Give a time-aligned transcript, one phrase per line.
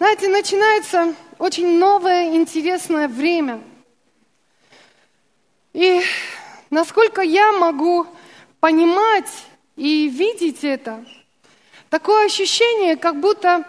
[0.00, 3.60] Знаете, начинается очень новое, интересное время.
[5.74, 6.00] И
[6.70, 8.06] насколько я могу
[8.60, 9.28] понимать
[9.76, 11.04] и видеть это,
[11.90, 13.62] такое ощущение, как будто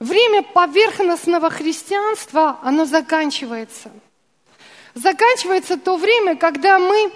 [0.00, 3.92] время поверхностного христианства, оно заканчивается.
[4.94, 7.12] Заканчивается то время, когда мы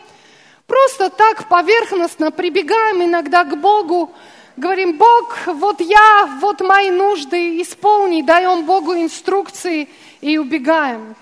[0.68, 4.14] просто так поверхностно прибегаем иногда к Богу,
[4.60, 9.88] говорим, Бог, вот я, вот мои нужды, исполни, даем Богу инструкции
[10.20, 11.16] и убегаем.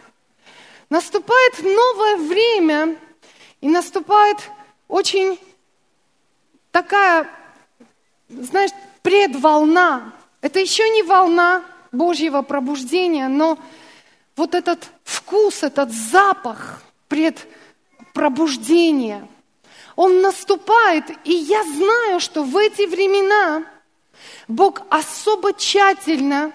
[0.90, 2.96] Наступает новое время,
[3.60, 4.50] и наступает
[4.88, 5.38] очень
[6.70, 7.28] такая,
[8.28, 8.70] знаешь,
[9.02, 10.12] предволна.
[10.40, 13.58] Это еще не волна Божьего пробуждения, но
[14.36, 19.26] вот этот вкус, этот запах предпробуждения–
[19.98, 23.64] он наступает, и я знаю, что в эти времена
[24.46, 26.52] Бог особо тщательно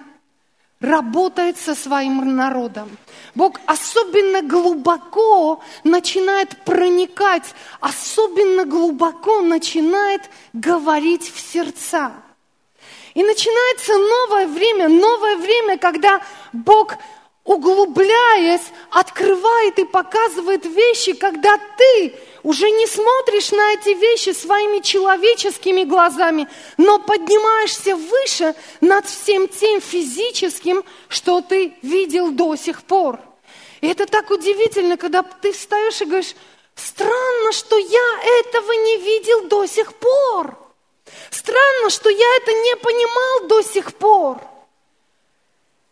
[0.80, 2.96] работает со своим народом.
[3.34, 10.22] Бог особенно глубоко начинает проникать, особенно глубоко начинает
[10.54, 12.12] говорить в сердца.
[13.12, 16.22] И начинается новое время, новое время, когда
[16.54, 16.94] Бог,
[17.44, 22.14] углубляясь, открывает и показывает вещи, когда ты
[22.44, 29.80] уже не смотришь на эти вещи своими человеческими глазами, но поднимаешься выше над всем тем
[29.80, 33.18] физическим, что ты видел до сих пор.
[33.80, 36.36] И это так удивительно, когда ты встаешь и говоришь,
[36.74, 40.58] странно, что я этого не видел до сих пор.
[41.30, 44.38] Странно, что я это не понимал до сих пор.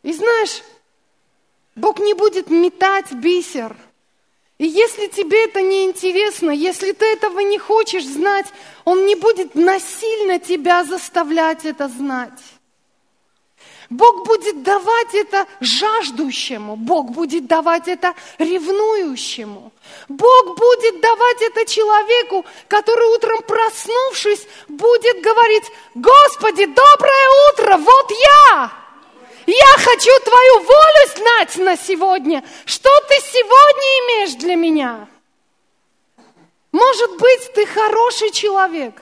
[0.03, 0.62] И знаешь,
[1.77, 3.75] Бог не будет метать бисер–
[4.62, 8.46] и если тебе это не интересно, если ты этого не хочешь знать,
[8.84, 12.41] Он не будет насильно тебя заставлять это знать.
[13.90, 19.72] Бог будет давать это жаждущему, Бог будет давать это ревнующему.
[20.08, 25.64] Бог будет давать это человеку, который утром проснувшись будет говорить,
[25.96, 28.12] Господи, доброе утро, вот
[28.52, 28.81] я!
[29.47, 32.45] Я хочу твою волю знать на сегодня.
[32.64, 35.08] Что ты сегодня имеешь для меня?
[36.70, 38.95] Может быть, ты хороший человек.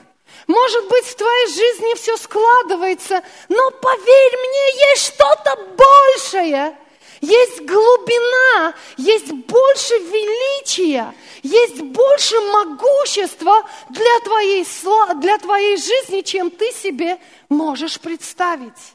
[0.46, 6.76] Может быть, в твоей жизни все складывается, но поверь мне, есть что-то большее.
[7.20, 14.66] Есть глубина, есть больше величия, есть больше могущества для твоей,
[15.20, 17.18] для твоей жизни, чем ты себе
[17.50, 18.94] можешь представить.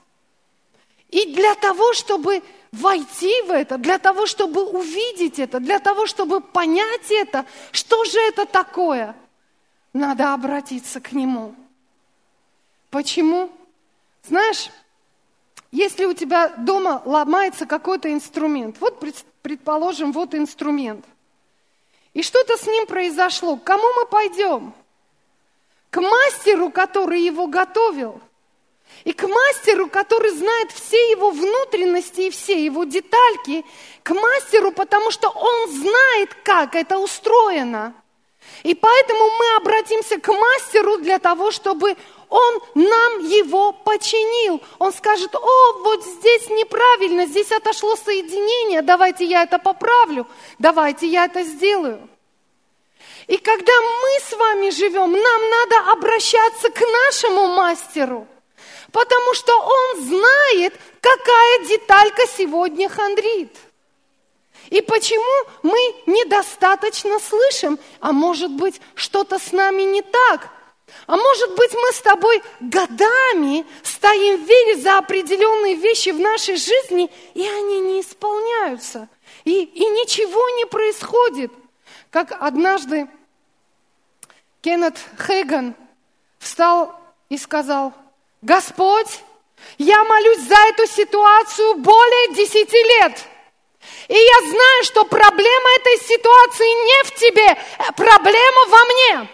[1.15, 2.43] И для того, чтобы
[2.73, 8.19] войти в это, для того, чтобы увидеть это, для того, чтобы понять это, что же
[8.19, 9.15] это такое,
[9.93, 11.55] надо обратиться к Нему.
[12.89, 13.49] Почему?
[14.23, 14.69] Знаешь,
[15.71, 19.01] если у тебя дома ломается какой-то инструмент, вот
[19.41, 21.05] предположим, вот инструмент,
[22.13, 24.73] и что-то с ним произошло, к кому мы пойдем?
[25.91, 28.19] К мастеру, который его готовил–
[29.05, 33.63] и к мастеру, который знает все его внутренности и все его детальки,
[34.03, 37.93] к мастеру, потому что он знает, как это устроено.
[38.63, 41.95] И поэтому мы обратимся к мастеру для того, чтобы
[42.29, 44.61] он нам его починил.
[44.79, 50.25] Он скажет, о, вот здесь неправильно, здесь отошло соединение, давайте я это поправлю,
[50.57, 52.09] давайте я это сделаю.
[53.27, 58.27] И когда мы с вами живем, нам надо обращаться к нашему мастеру–
[58.95, 63.51] Потому что он знает, какая деталька сегодня хандрит.
[64.69, 70.49] И почему мы недостаточно слышим, а может быть что-то с нами не так,
[71.07, 76.55] а может быть мы с тобой годами стоим в вере за определенные вещи в нашей
[76.55, 79.09] жизни, и они не исполняются,
[79.43, 81.51] и, и ничего не происходит.
[82.11, 83.09] Как однажды
[84.61, 85.75] Кеннет Хейган
[86.39, 87.93] встал и сказал–
[88.45, 89.21] Господь,
[89.79, 93.25] я молюсь за эту ситуацию более десяти лет.
[94.07, 99.29] И я знаю, что проблема этой ситуации не в тебе, э, проблема во мне.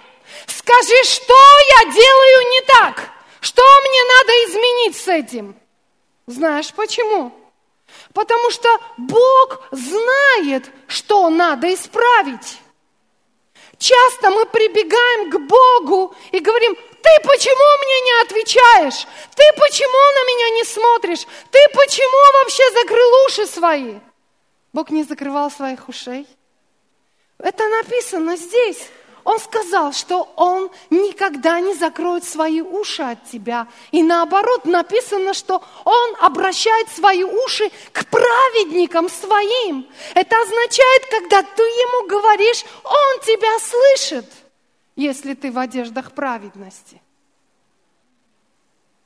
[0.48, 1.36] Скажи, что
[1.78, 3.10] я делаю не так?
[3.42, 5.56] Что мне надо изменить с этим?
[6.28, 7.34] Знаешь почему?
[8.14, 12.60] Потому что Бог знает, что надо исправить.
[13.78, 19.07] Часто мы прибегаем к Богу и говорим, ты почему мне не отвечаешь?
[19.36, 21.25] Ты почему на меня не смотришь?
[21.51, 23.95] Ты почему вообще закрыл уши свои?
[24.74, 26.27] Бог не закрывал своих ушей.
[27.39, 28.88] Это написано здесь.
[29.24, 33.68] Он сказал, что Он никогда не закроет свои уши от тебя.
[33.92, 39.88] И наоборот, написано, что Он обращает свои уши к праведникам своим.
[40.15, 44.25] Это означает, когда ты Ему говоришь, Он тебя слышит,
[45.01, 47.01] если ты в одеждах праведности.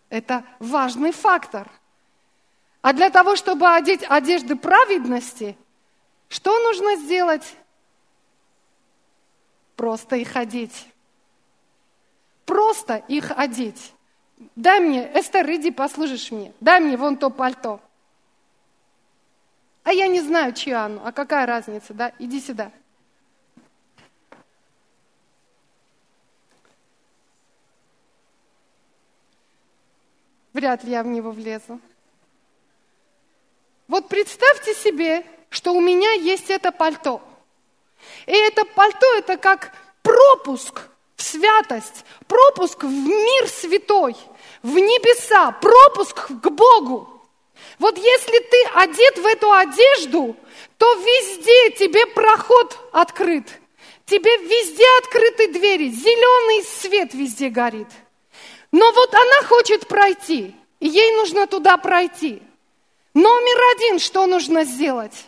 [0.10, 1.72] Это важный фактор.
[2.82, 5.58] А для того, чтобы одеть одежды праведности,
[6.30, 7.56] что нужно сделать?
[9.76, 10.88] Просто их одеть.
[12.46, 13.94] Просто их одеть.
[14.56, 16.54] Дай мне, Эстер, иди послужишь мне.
[16.60, 17.80] Дай мне вон то пальто.
[19.84, 21.02] А я не знаю, чье оно.
[21.06, 22.12] А какая разница, да?
[22.20, 22.72] Иди сюда.
[30.66, 31.80] Вряд ли я в него влезу.
[33.88, 37.22] Вот представьте себе, что у меня есть это пальто.
[38.26, 39.72] И это пальто– это как
[40.02, 40.82] пропуск
[41.18, 44.16] в святость, пропуск в мир святой,
[44.64, 47.22] в небеса, пропуск к Богу.
[47.78, 50.36] Вот если ты одет в эту одежду,
[50.80, 53.48] то везде тебе проход открыт.
[54.08, 57.90] Тебе везде открыты двери, зеленый свет везде горит–
[58.72, 62.42] но вот она хочет пройти, и ей нужно туда пройти.
[63.14, 65.26] Номер один, что нужно сделать?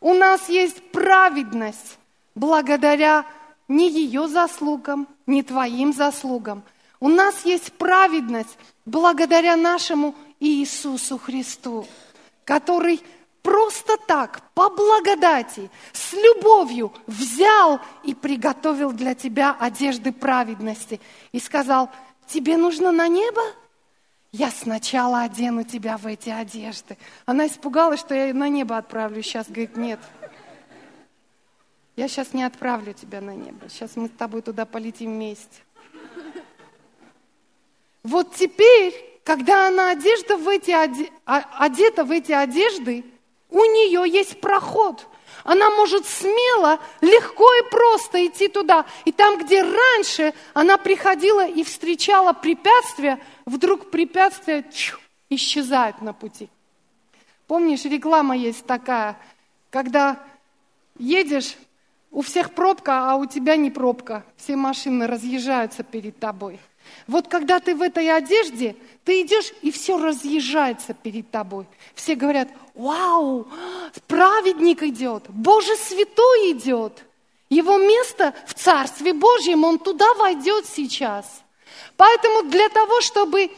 [0.00, 1.98] У нас есть праведность
[2.34, 3.24] благодаря
[3.68, 6.62] не ее заслугам, не твоим заслугам.
[7.00, 11.86] У нас есть праведность благодаря нашему Иисусу Христу,
[12.44, 13.00] который
[13.42, 21.00] просто так, по благодати, с любовью взял и приготовил для тебя одежды праведности
[21.32, 21.90] и сказал,
[22.26, 23.42] тебе нужно на небо?
[24.32, 26.98] Я сначала одену тебя в эти одежды.
[27.24, 29.22] Она испугалась, что я на небо отправлю.
[29.22, 30.00] Сейчас говорит, нет.
[31.96, 33.68] Я сейчас не отправлю тебя на небо.
[33.68, 35.62] Сейчас мы с тобой туда полетим вместе.
[38.02, 40.72] Вот теперь, когда она одежда в эти,
[41.24, 43.04] одета в эти одежды,
[43.50, 45.06] у нее есть проход–
[45.44, 48.86] она может смело, легко и просто идти туда.
[49.04, 54.98] И там, где раньше она приходила и встречала препятствия, вдруг препятствия чу,
[55.28, 56.48] исчезают на пути.
[57.46, 59.18] Помнишь, реклама есть такая,
[59.70, 60.18] когда
[60.98, 61.56] едешь,
[62.10, 64.24] у всех пробка, а у тебя не пробка.
[64.36, 66.60] Все машины разъезжаются перед тобой.
[67.06, 71.66] Вот когда ты в этой одежде, ты идешь, и все разъезжается перед тобой.
[71.94, 73.46] Все говорят, вау,
[74.06, 77.04] праведник идет, Боже святой идет.
[77.50, 81.42] Его место в Царстве Божьем, он туда войдет сейчас.
[81.96, 83.50] Поэтому для того, чтобы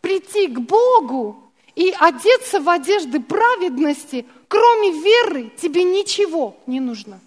[0.00, 1.42] прийти к Богу
[1.74, 7.20] и одеться в одежды праведности, кроме веры, тебе ничего не нужно.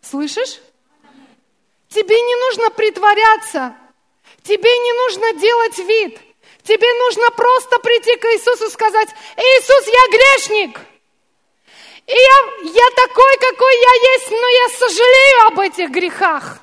[0.00, 0.60] Слышишь?
[1.88, 3.76] Тебе не нужно притворяться,
[4.44, 6.20] тебе не нужно делать вид–
[6.64, 10.80] Тебе нужно просто прийти к Иисусу и сказать, Иисус, я грешник.
[12.06, 16.58] И я, я такой, какой я есть, но я сожалею об этих грехах.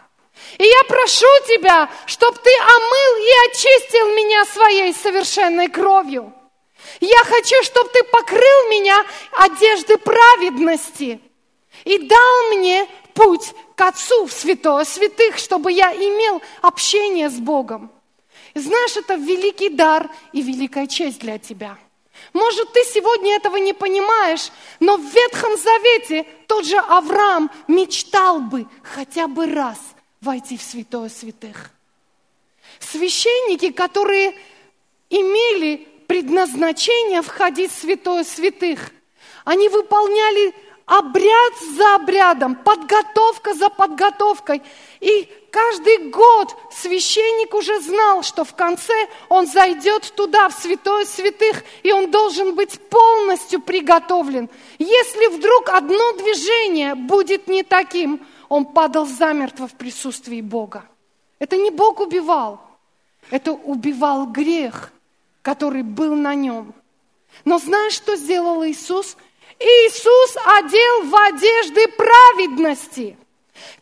[0.58, 6.34] И я прошу тебя, чтобы ты омыл и очистил меня своей совершенной кровью.
[7.00, 11.22] Я хочу, чтобы ты покрыл меня одежды праведности
[11.84, 17.92] и дал мне путь к Отцу в святое святых, чтобы я имел общение с Богом.
[18.54, 21.78] И знаешь, это великий дар и великая честь для тебя.
[22.34, 28.68] Может, ты сегодня этого не понимаешь, но в Ветхом Завете тот же Авраам мечтал бы
[28.84, 29.78] хотя бы раз
[30.22, 31.72] войти в святое святых.
[32.80, 34.36] Священники, которые
[35.10, 38.92] имели предназначение входить в святое святых,
[39.46, 40.54] они выполняли
[40.86, 44.62] обряд за обрядом, подготовка за подготовкой.
[45.00, 48.94] И каждый год священник уже знал, что в конце
[49.30, 54.50] он зайдет туда, в святое святых, и он должен быть полностью приготовлен.
[54.80, 60.86] Если вдруг одно движение будет не таким, он падал замертво в присутствии Бога.
[61.40, 62.62] Это не Бог убивал,
[63.30, 64.92] это убивал грех,
[65.42, 66.74] который был на нем.
[67.46, 69.18] Но знаешь, что сделал Иисус?
[69.62, 73.16] Иисус одел в одежды праведности.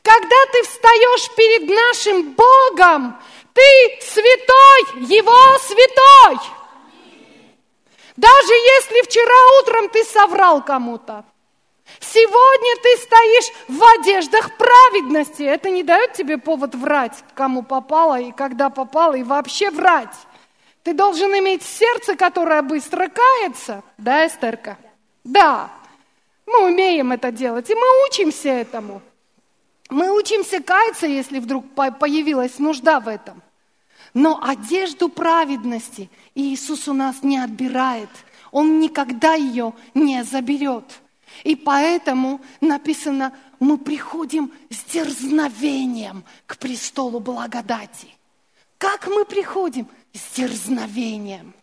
[0.01, 3.17] Когда ты встаешь перед нашим Богом,
[3.53, 6.39] ты святой, Его святой.
[8.17, 11.23] Даже если вчера утром ты соврал кому-то,
[12.01, 15.43] сегодня ты стоишь в одеждах праведности.
[15.43, 20.15] Это не дает тебе повод врать, кому попало и когда попало, и вообще врать.
[20.83, 23.81] Ты должен иметь сердце, которое быстро кается.
[23.97, 24.77] Да, Эстерка?
[25.29, 25.71] Да,
[26.47, 28.99] мы умеем это делать, и мы учимся этому.
[29.87, 33.43] Мы учимся каяться, если вдруг появилась нужда в этом.
[34.15, 38.09] Но одежду праведности Иисус у нас не отбирает.
[38.51, 40.99] Он никогда ее не заберет.
[41.43, 48.07] И поэтому написано, мы приходим с дерзновением к престолу благодати.
[48.79, 49.87] Как мы приходим?
[50.11, 51.53] С дерзновением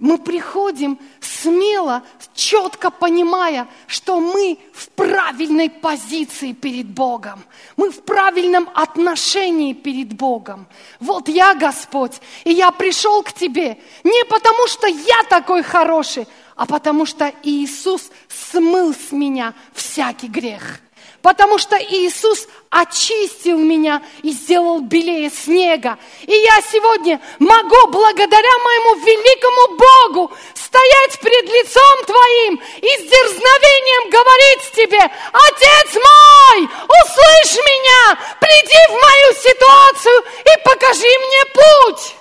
[0.00, 2.02] мы приходим смело,
[2.34, 7.44] четко понимая, что мы в правильной позиции перед Богом.
[7.76, 10.66] Мы в правильном отношении перед Богом.
[10.98, 16.26] Вот я, Господь, и я пришел к Тебе не потому, что я такой хороший,
[16.56, 20.80] а потому что Иисус смыл с меня всякий грех
[21.22, 25.98] потому что Иисус очистил меня и сделал белее снега.
[26.22, 34.10] И я сегодня могу, благодаря моему великому Богу, стоять пред лицом Твоим и с дерзновением
[34.10, 42.14] говорить Тебе, Отец мой, услышь меня, приди в мою ситуацию и покажи мне путь.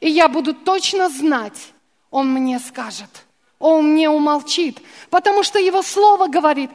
[0.00, 1.72] И я буду точно знать,
[2.10, 3.24] Он мне скажет,
[3.58, 4.78] Он не умолчит,
[5.10, 6.70] потому что Его Слово говорит,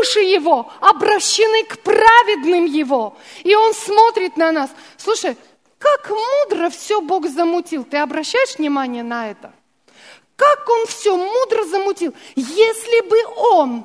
[0.00, 3.16] уши его обращены к праведным его.
[3.42, 4.70] И он смотрит на нас.
[4.96, 5.36] Слушай,
[5.78, 7.84] как мудро все Бог замутил.
[7.84, 9.52] Ты обращаешь внимание на это?
[10.36, 12.14] Как он все мудро замутил.
[12.36, 13.84] Если бы он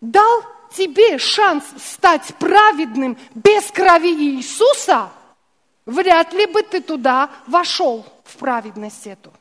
[0.00, 0.44] дал
[0.76, 5.10] тебе шанс стать праведным без крови Иисуса,
[5.84, 9.32] вряд ли бы ты туда вошел, в праведность эту.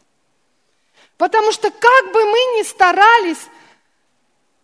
[1.17, 3.48] Потому что как бы мы ни старались,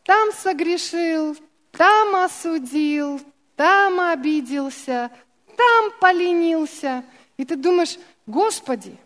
[0.06, 1.36] там согрешил,
[1.72, 3.20] там осудил,
[3.56, 5.12] там обиделся,
[5.58, 7.04] там поленился.
[7.38, 7.98] И ты думаешь,
[8.28, 8.98] Господи,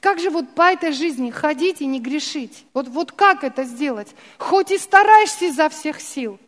[0.00, 2.66] как же вот по этой жизни ходить и не грешить?
[2.72, 4.14] Вот, вот как это сделать?
[4.38, 6.38] Хоть и стараешься изо всех сил.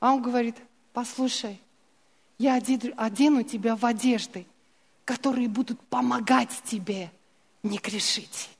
[0.00, 0.56] А он говорит,
[0.92, 1.60] послушай,
[2.38, 4.46] я одену тебя в одежды,
[5.04, 7.10] которые будут помогать тебе
[7.62, 8.50] не грешить.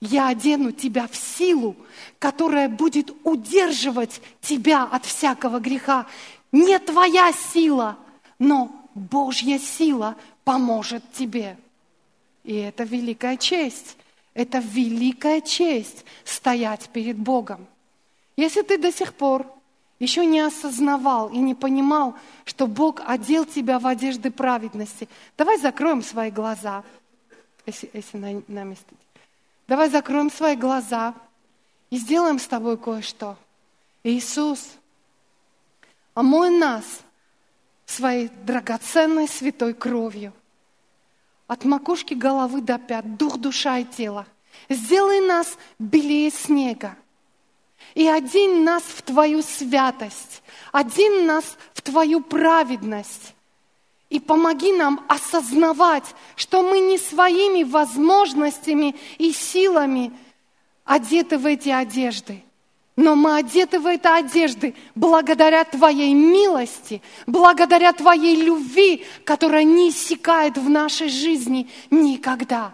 [0.00, 1.74] Я одену тебя в силу,
[2.18, 6.06] которая будет удерживать тебя от всякого греха.
[6.52, 7.96] Не твоя сила,
[8.38, 11.56] но Божья сила поможет тебе.
[12.44, 13.96] И это великая честь.
[14.34, 17.66] Это великая честь стоять перед Богом.
[18.36, 19.46] Если ты до сих пор
[19.98, 26.02] еще не осознавал и не понимал, что Бог одел тебя в одежды праведности, давай закроем
[26.02, 26.84] свои глаза,
[27.64, 28.94] если, если на, на месте.
[29.68, 31.14] Давай закроем свои глаза
[31.90, 33.36] и сделаем с тобой кое-что.
[34.02, 34.60] Иисус,
[36.14, 36.84] омой нас
[37.84, 40.32] своей драгоценной святой кровью.
[41.46, 44.26] От макушки головы до пят, дух, душа и тело.
[44.68, 46.96] Сделай нас белее снега.
[47.94, 50.42] И один нас в Твою святость,
[50.72, 53.35] один нас в Твою праведность.
[54.08, 60.12] И помоги нам осознавать, что мы не своими возможностями и силами
[60.84, 62.44] одеты в эти одежды,
[62.94, 70.56] но мы одеты в эти одежды благодаря Твоей милости, благодаря Твоей любви, которая не иссякает
[70.56, 72.72] в нашей жизни никогда.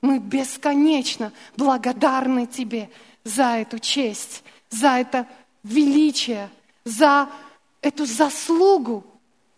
[0.00, 2.90] Мы бесконечно благодарны Тебе
[3.22, 5.26] за эту честь, за это
[5.62, 6.48] величие,
[6.84, 7.28] за
[7.80, 9.04] эту заслугу,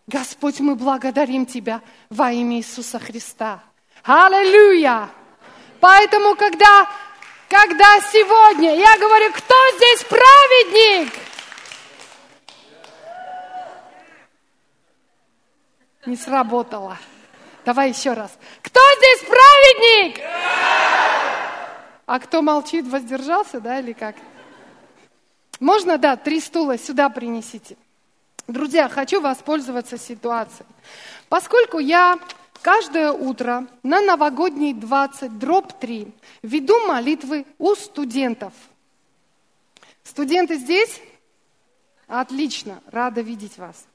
[0.07, 3.63] Господь, мы благодарим Тебя во имя Иисуса Христа.
[4.03, 5.09] Аллилуйя!
[5.79, 6.89] Поэтому, когда,
[7.49, 11.13] когда сегодня я говорю, кто здесь праведник?
[16.05, 16.97] Не сработало.
[17.63, 18.37] Давай еще раз.
[18.61, 20.21] Кто здесь праведник?
[22.05, 24.17] А кто молчит, воздержался, да, или как?
[25.61, 27.77] Можно, да, три стула сюда принесите.
[28.47, 30.67] Друзья, хочу воспользоваться ситуацией.
[31.29, 32.19] Поскольку я
[32.61, 38.53] каждое утро на новогодний 20 дробь 3 веду молитвы у студентов.
[40.03, 41.01] Студенты здесь?
[42.07, 43.85] Отлично, рада видеть вас.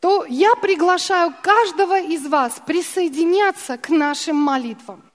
[0.00, 5.07] То я приглашаю каждого из вас присоединяться к нашим молитвам.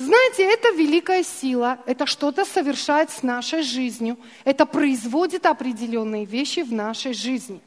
[0.00, 6.72] Знаете, это великая сила, это что-то совершает с нашей жизнью, это производит определенные вещи в
[6.72, 7.60] нашей жизни.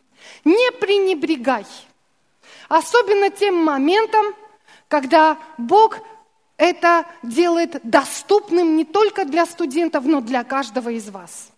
[0.43, 1.63] Не пренебрегай.
[2.69, 4.25] Особенно тем моментом,
[4.87, 5.99] когда Бог
[6.57, 11.51] это делает доступным не только для студентов, но для каждого из вас.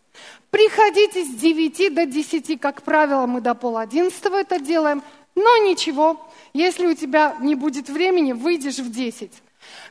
[0.49, 5.03] Приходите с 9 до 10, как правило, мы до пол одиннадцатого это делаем,
[5.35, 9.31] но ничего, если у тебя не будет времени, выйдешь в 10.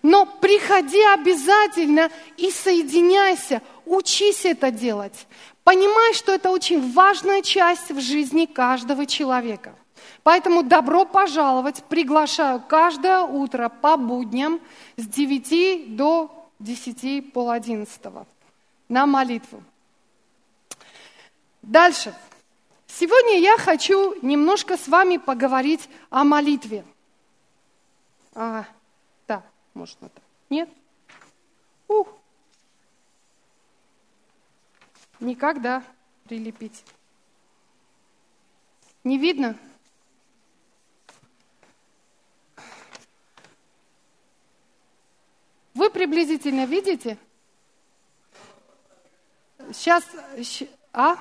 [0.04, 5.26] Но приходи обязательно и соединяйся, учись это делать.
[5.64, 9.74] Понимай, что это очень важная часть в жизни каждого человека.
[10.22, 14.60] Поэтому добро пожаловать, приглашаю каждое утро по будням
[14.98, 17.98] с 9 до 10, пол 11
[18.90, 19.62] на молитву.
[21.62, 22.14] Дальше.
[22.88, 26.84] Сегодня я хочу немножко с вами поговорить о молитве.
[28.34, 28.66] А,
[29.74, 30.22] может, это.
[30.50, 30.68] Нет?
[31.88, 32.08] Ух.
[35.20, 35.82] Никогда
[36.24, 36.84] прилепить.
[39.02, 39.56] Не видно?
[45.74, 47.18] Вы приблизительно видите?
[49.72, 50.04] Сейчас,
[50.92, 51.16] а?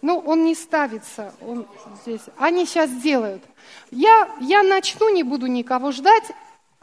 [0.00, 1.66] Ну, он не ставится, он
[2.02, 2.22] здесь.
[2.36, 3.42] Они сейчас делают.
[3.90, 6.24] Я, я начну, не буду никого ждать.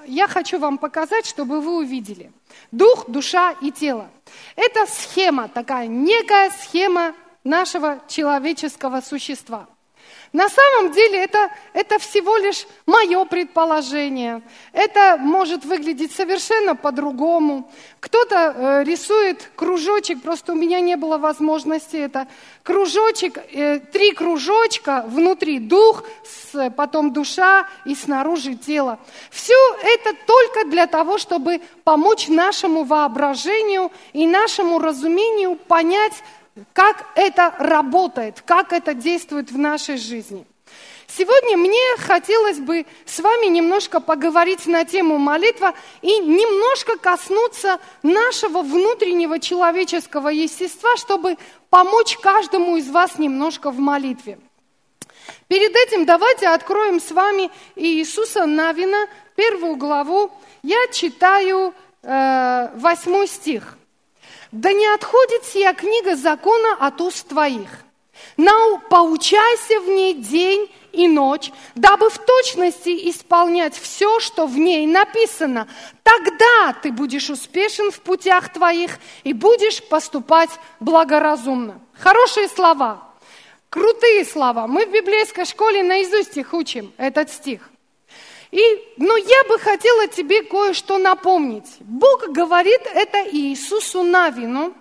[0.05, 2.31] Я хочу вам показать, чтобы вы увидели.
[2.71, 4.09] Дух, душа и тело.
[4.55, 9.67] Это схема, такая некая схема нашего человеческого существа.
[10.33, 14.41] На самом деле это, это всего лишь мое предположение.
[14.71, 17.69] Это может выглядеть совершенно по-другому.
[17.99, 22.27] Кто-то э, рисует кружочек, просто у меня не было возможности это.
[22.63, 28.99] Кружочек, э, три кружочка, внутри дух, с, потом душа и снаружи тело.
[29.31, 36.13] Все это только для того, чтобы помочь нашему воображению и нашему разумению понять,
[36.73, 40.45] как это работает, как это действует в нашей жизни.
[41.07, 48.61] Сегодня мне хотелось бы с вами немножко поговорить на тему молитва и немножко коснуться нашего
[48.61, 51.37] внутреннего человеческого естества, чтобы
[51.69, 54.39] помочь каждому из вас немножко в молитве.
[55.49, 60.31] Перед этим давайте откроем с вами Иисуса Навина, первую главу.
[60.63, 63.77] Я читаю э, восьмой стих.
[64.51, 67.69] Да не отходит сия книга закона от уст твоих.
[68.35, 74.85] Нау, поучайся в ней день и ночь, дабы в точности исполнять все, что в ней
[74.87, 75.67] написано.
[76.03, 80.49] Тогда ты будешь успешен в путях твоих и будешь поступать
[80.81, 81.79] благоразумно.
[81.93, 83.09] Хорошие слова,
[83.69, 84.67] крутые слова.
[84.67, 87.70] Мы в библейской школе наизусть их учим, этот стих.
[88.51, 91.67] И, но я бы хотела тебе кое-что напомнить.
[91.79, 94.73] Бог говорит это Иисусу Навину,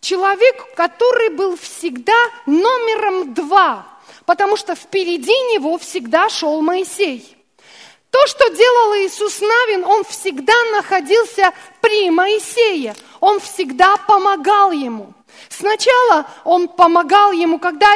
[0.00, 3.86] человек, который был всегда номером два,
[4.24, 7.36] потому что впереди него всегда шел Моисей.
[8.10, 15.12] То, что делал Иисус Навин, он всегда находился при Моисее, он всегда помогал ему.
[15.48, 17.92] Сначала он помогал ему, когда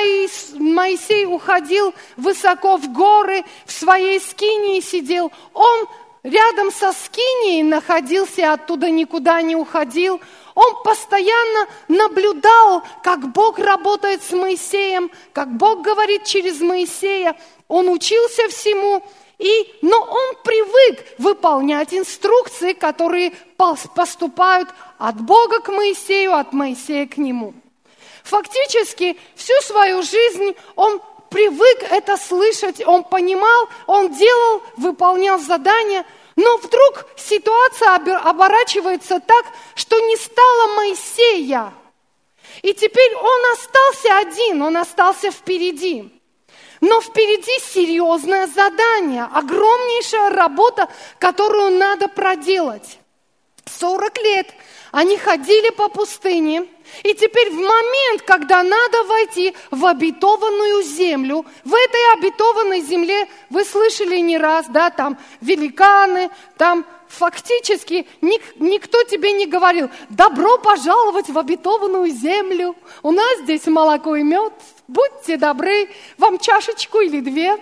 [0.59, 5.88] Моисей уходил высоко в горы, в своей скинии сидел, он
[6.22, 10.20] рядом со скинией находился, оттуда никуда не уходил.
[10.55, 17.37] Он постоянно наблюдал, как Бог работает с Моисеем, как Бог говорит через Моисея.
[17.68, 19.03] Он учился всему,
[19.38, 27.16] и, но он привык выполнять инструкции, которые поступают от Бога к Моисею, от Моисея к
[27.16, 27.55] нему.
[28.24, 36.57] Фактически всю свою жизнь он привык это слышать, он понимал, он делал, выполнял задания, но
[36.59, 41.72] вдруг ситуация оборачивается так, что не стало Моисея.
[42.62, 46.17] И теперь он остался один, он остался впереди.
[46.80, 50.88] Но впереди серьезное задание, огромнейшая работа,
[51.18, 52.98] которую надо проделать.
[53.66, 54.46] 40 лет
[54.90, 56.64] они ходили по пустыне,
[57.02, 63.64] и теперь в момент, когда надо войти в обетованную землю, в этой обетованной земле, вы
[63.64, 71.28] слышали не раз, да, там великаны, там фактически ник, никто тебе не говорил, добро пожаловать
[71.28, 74.54] в обетованную землю, у нас здесь молоко и мед,
[74.88, 77.57] будьте добры, вам чашечку или две.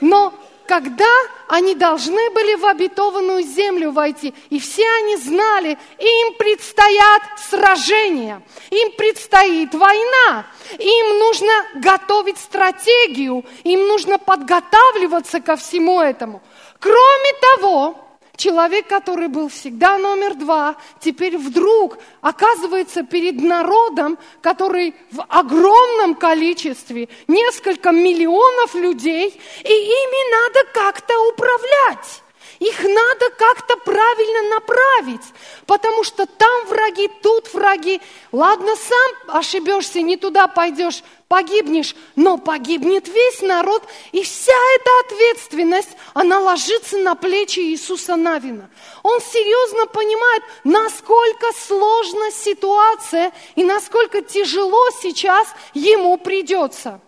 [0.00, 0.34] Но
[0.66, 1.12] когда
[1.48, 8.92] они должны были в обетованную землю войти, и все они знали, им предстоят сражения, им
[8.92, 10.46] предстоит война,
[10.78, 16.40] им нужно готовить стратегию, им нужно подготавливаться ко всему этому.
[16.78, 18.09] Кроме того,
[18.40, 27.10] Человек, который был всегда номер два, теперь вдруг оказывается перед народом, который в огромном количестве,
[27.28, 29.28] несколько миллионов людей,
[29.62, 32.22] и ими надо как-то управлять.
[32.60, 35.22] Их надо как-то правильно направить,
[35.64, 38.02] потому что там враги, тут враги.
[38.32, 45.96] Ладно, сам ошибешься, не туда пойдешь, погибнешь, но погибнет весь народ, и вся эта ответственность,
[46.12, 48.68] она ложится на плечи Иисуса Навина.
[49.02, 57.00] Он серьезно понимает, насколько сложна ситуация и насколько тяжело сейчас ему придется.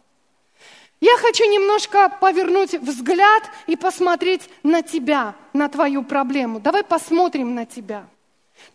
[1.03, 6.61] Я хочу немножко повернуть взгляд и посмотреть на тебя, на твою проблему.
[6.61, 8.07] Давай посмотрим на тебя.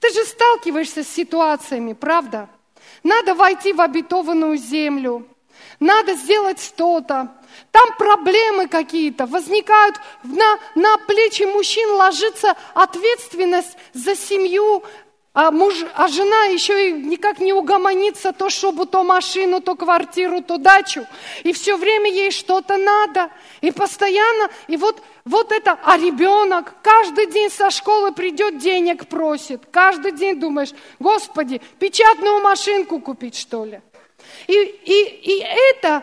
[0.01, 2.49] Ты же сталкиваешься с ситуациями, правда?
[3.01, 5.25] Надо войти в обетованную землю,
[5.79, 7.33] надо сделать что-то.
[7.71, 14.83] Там проблемы какие-то возникают, на, на плечи мужчин ложится ответственность за семью,
[15.39, 20.41] а, муж, а жена еще и никак не угомонится, то шубу, то машину, то квартиру,
[20.41, 21.06] то дачу.
[21.43, 23.30] И все время ей что-то надо.
[23.62, 29.62] И постоянно, и вот, вот это, а ребенок каждый день со школы придет, денег просит.
[29.69, 33.82] Каждый день думаешь, Господи, печатную машинку купить, что ли?
[34.47, 36.02] И, и, и это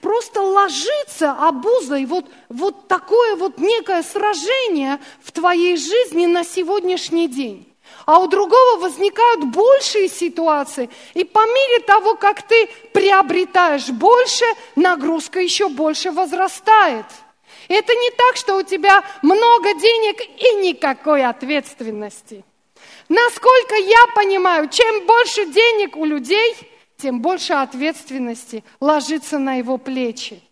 [0.00, 7.72] просто ложится обузой, вот, вот такое вот некое сражение в твоей жизни на сегодняшний день
[8.06, 10.88] а у другого возникают большие ситуации.
[11.14, 14.44] И по мере того, как ты приобретаешь больше,
[14.76, 17.06] нагрузка еще больше возрастает.
[17.68, 22.44] это не так, что у тебя много денег и никакой ответственности.
[23.08, 26.54] Насколько я понимаю, чем больше денег у людей,
[26.96, 30.42] тем больше ответственности ложится на его плечи,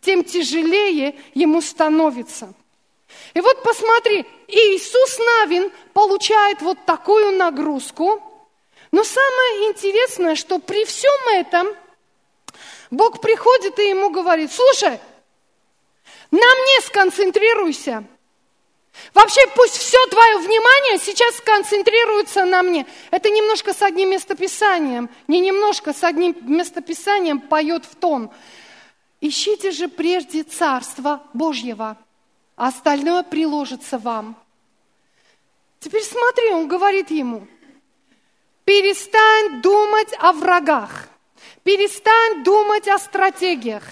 [0.00, 2.54] тем тяжелее ему становится.
[3.34, 8.22] И вот посмотри, Иисус Навин получает вот такую нагрузку.
[8.90, 11.68] Но самое интересное, что при всем этом
[12.90, 14.98] Бог приходит и ему говорит, слушай,
[16.30, 18.04] на мне сконцентрируйся.
[19.14, 22.86] Вообще пусть все твое внимание сейчас сконцентрируется на мне.
[23.10, 28.30] Это немножко с одним местописанием, не немножко, с одним местописанием поет в тон.
[29.20, 31.96] Ищите же прежде Царство Божьего
[32.58, 34.36] а остальное приложится вам.
[35.78, 37.46] Теперь смотри, он говорит ему,
[38.64, 41.08] перестань думать о врагах,
[41.64, 43.82] перестань думать о стратегиях,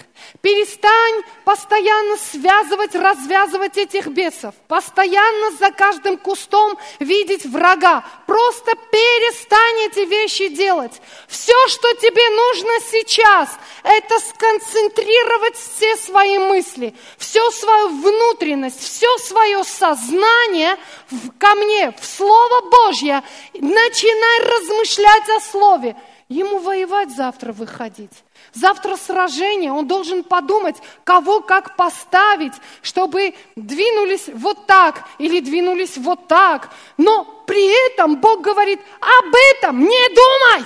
[0.41, 8.03] Перестань постоянно связывать, развязывать этих бесов, постоянно за каждым кустом видеть врага.
[8.25, 11.01] Просто перестань эти вещи делать.
[11.27, 13.49] Все, что тебе нужно сейчас,
[13.83, 20.77] это сконцентрировать все свои мысли, всю свою внутренность, все свое сознание
[21.39, 23.23] ко мне, в Слово Божье.
[23.53, 25.95] Начинай размышлять о Слове.
[26.29, 28.11] Ему воевать завтра выходить.
[28.53, 36.27] Завтра сражение, он должен подумать, кого как поставить, чтобы двинулись вот так или двинулись вот
[36.27, 36.69] так.
[36.97, 40.65] Но при этом Бог говорит, об этом не думай.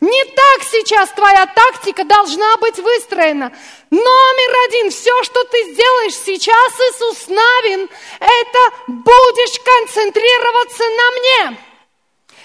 [0.00, 3.52] Не так сейчас твоя тактика должна быть выстроена.
[3.90, 7.88] Номер один, все, что ты сделаешь сейчас, Иисус Навин,
[8.20, 11.69] это будешь концентрироваться на мне.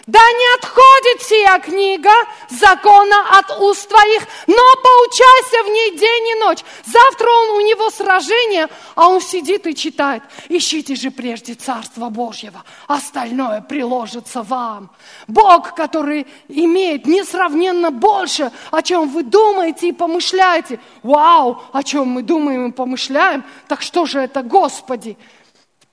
[0.07, 2.11] Да не отходит сия книга
[2.49, 6.59] закона от уст твоих, но поучайся в ней день и ночь.
[6.85, 10.21] Завтра он, у него сражение, а он сидит и читает.
[10.47, 14.91] Ищите же прежде Царство Божьего, остальное приложится вам.
[15.27, 20.79] Бог, который имеет несравненно больше, о чем вы думаете и помышляете.
[21.01, 25.17] Вау, о чем мы думаем и помышляем, так что же это, Господи?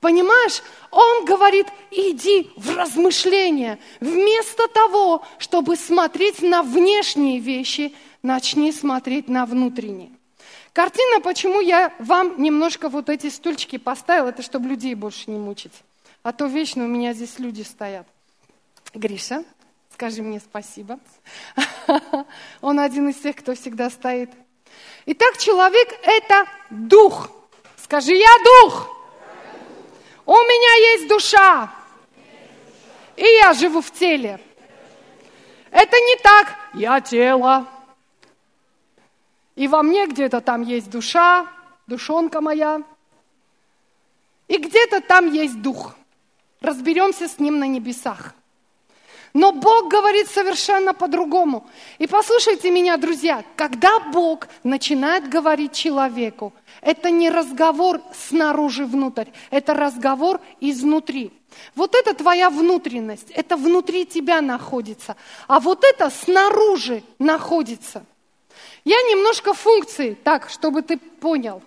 [0.03, 3.79] Понимаешь, он говорит, иди в размышления.
[4.01, 10.11] Вместо того, чтобы смотреть на внешние вещи, начни смотреть на внутренние.
[10.73, 15.85] Картина, почему я вам немножко вот эти стульчики поставила, это чтобы людей больше не мучить.
[16.25, 18.09] А то вечно у меня здесь люди стоят.
[18.95, 19.45] Гриша,
[19.95, 20.99] скажи мне спасибо.
[22.61, 24.31] Он один из тех, кто всегда стоит.
[25.07, 27.31] Итак, человек– это дух.
[27.77, 28.99] Скажи, я дух.
[30.25, 31.73] У меня есть душа,
[33.17, 34.41] и я живу в теле.
[35.71, 37.67] Это не так, я тело.
[39.57, 41.47] И во мне где-то там есть душа,
[41.87, 42.83] душонка моя.
[44.49, 45.95] И где-то там есть дух.
[46.61, 48.35] Разберемся с ним на небесах.
[49.35, 51.67] Но Бог говорит совершенно по-другому.
[51.99, 59.73] И послушайте меня, друзья, когда Бог начинает говорить человеку, это не разговор снаружи внутрь, это
[59.73, 61.33] разговор изнутри.
[61.75, 65.17] Вот это твоя внутренность, это внутри тебя находится,
[65.49, 68.05] а вот это снаружи находится.
[68.85, 71.63] Я немножко функции, так, чтобы ты понял.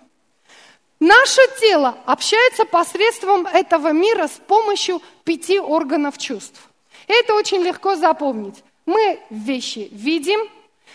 [1.00, 6.70] Наше тело общается посредством этого мира с помощью пяти органов чувств.
[7.06, 8.62] Это очень легко запомнить.
[8.84, 10.40] Мы вещи видим,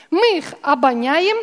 [0.10, 1.38] мы их обоняем,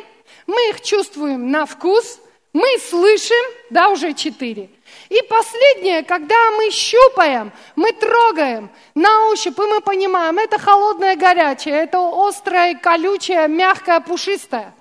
[0.46, 2.20] мы их чувствуем на вкус,
[2.52, 4.70] мы слышим, да, уже четыре.
[5.08, 11.76] И последнее, когда мы щупаем, мы трогаем на ощупь, и мы понимаем, это холодное, горячее,
[11.76, 14.74] это острое, колючее, мягкое, пушистое.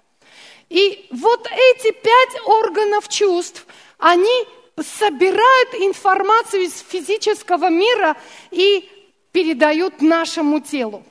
[0.69, 3.65] И вот эти пять органов чувств,
[3.97, 4.45] они
[4.81, 8.15] собирают информацию из физического мира
[8.51, 8.89] и
[9.31, 11.03] передают нашему телу.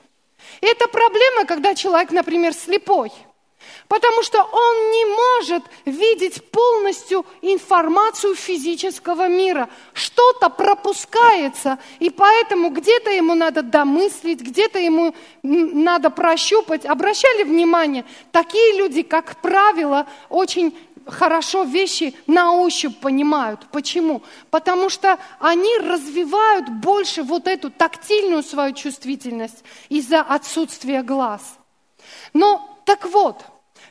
[0.61, 3.11] Это проблема, когда человек, например, слепой–
[3.87, 9.69] Потому что он не может видеть полностью информацию физического мира.
[9.93, 16.85] Что-то пропускается, и поэтому где-то ему надо домыслить, где-то ему надо прощупать.
[16.85, 20.77] Обращали внимание, такие люди, как правило, очень
[21.09, 23.67] хорошо вещи на ощупь понимают.
[23.71, 24.21] Почему?
[24.49, 31.41] Потому что они развивают больше вот эту тактильную свою чувствительность из-за отсутствия глаз.
[32.33, 33.43] Но так вот,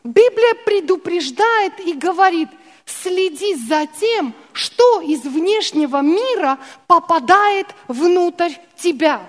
[0.05, 2.49] Библия предупреждает и говорит,
[2.85, 9.29] следи за тем, что из внешнего мира попадает внутрь тебя.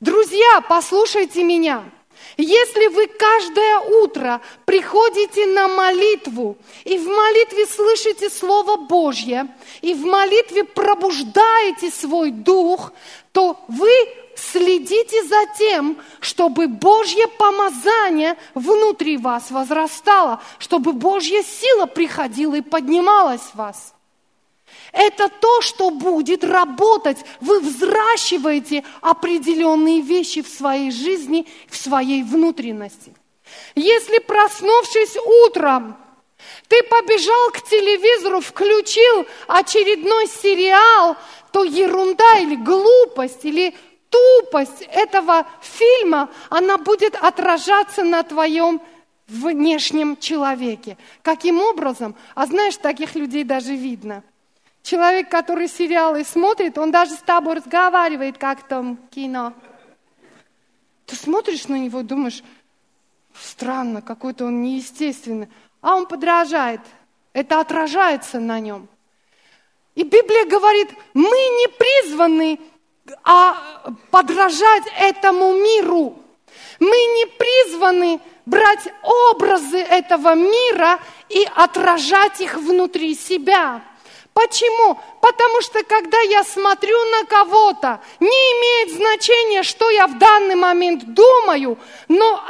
[0.00, 1.84] Друзья, послушайте меня.
[2.36, 9.46] Если вы каждое утро приходите на молитву и в молитве слышите Слово Божье,
[9.82, 12.92] и в молитве пробуждаете свой дух,
[13.32, 13.90] то вы
[14.36, 23.42] следите за тем, чтобы Божье помазание внутри вас возрастало, чтобы Божья сила приходила и поднималась
[23.42, 23.93] в вас.
[24.92, 27.18] Это то, что будет работать.
[27.40, 33.14] Вы взращиваете определенные вещи в своей жизни, в своей внутренности.
[33.74, 35.96] Если проснувшись утром,
[36.68, 41.16] ты побежал к телевизору, включил очередной сериал,
[41.52, 43.74] то ерунда или глупость, или
[44.10, 48.80] тупость этого фильма, она будет отражаться на твоем
[49.26, 50.96] внешнем человеке.
[51.22, 52.14] Каким образом?
[52.34, 54.22] А знаешь, таких людей даже видно.
[54.84, 59.54] Человек, который сериалы смотрит, он даже с тобой разговаривает, как там кино.
[61.06, 62.44] Ты смотришь на него и думаешь,
[63.32, 65.48] странно, какой-то он неестественный.
[65.80, 66.82] А он подражает.
[67.32, 68.86] Это отражается на нем.
[69.94, 72.60] И Библия говорит, мы не призваны
[73.22, 73.56] а
[74.10, 76.18] подражать этому миру.
[76.78, 83.82] Мы не призваны брать образы этого мира и отражать их внутри себя.
[84.34, 84.98] Почему?
[85.20, 91.04] Потому что когда я смотрю на кого-то, не имеет значения, что я в данный момент
[91.14, 92.44] думаю, но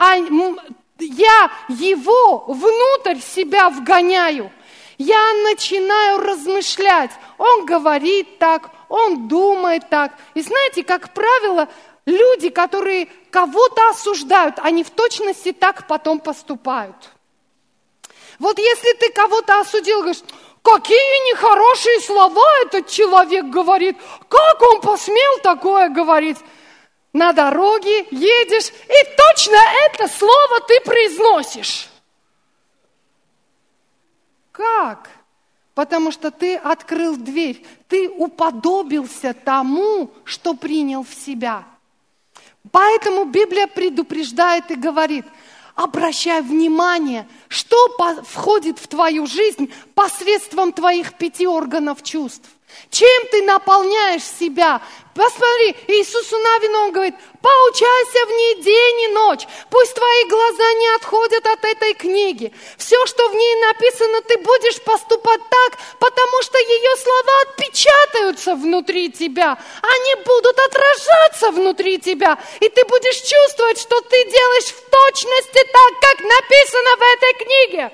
[0.98, 4.50] я его внутрь себя вгоняю.
[4.96, 7.10] Я начинаю размышлять.
[7.36, 10.12] Он говорит так, он думает так.
[10.32, 11.68] И знаете, как правило,
[12.06, 17.10] люди, которые кого-то осуждают, они в точности так потом поступают.
[18.38, 20.22] Вот если ты кого-то осудил, говоришь,
[20.64, 23.96] какие нехорошие слова этот человек говорит,
[24.28, 26.38] как он посмел такое говорить?
[27.12, 31.88] На дороге едешь, и точно это слово ты произносишь.
[34.50, 35.10] Как?
[35.74, 41.64] Потому что ты открыл дверь, ты уподобился тому, что принял в себя.
[42.72, 45.26] Поэтому Библия предупреждает и говорит,
[45.74, 47.76] обращай внимание, что
[48.26, 52.48] входит в твою жизнь посредством твоих пяти органов чувств.
[52.90, 54.80] Чем ты наполняешь себя?
[55.14, 59.46] Посмотри, Иисусу Навину он говорит, поучайся в ней день и ночь.
[59.70, 62.52] Пусть твои глаза не отходят от этой книги.
[62.76, 69.12] Все, что в ней написано, ты будешь поступать так, потому что ее слова отпечатаются внутри
[69.12, 69.56] тебя.
[69.82, 72.36] Они будут отражаться внутри тебя.
[72.58, 77.92] И ты будешь чувствовать, что ты делаешь в точности так, как написано в этой книге.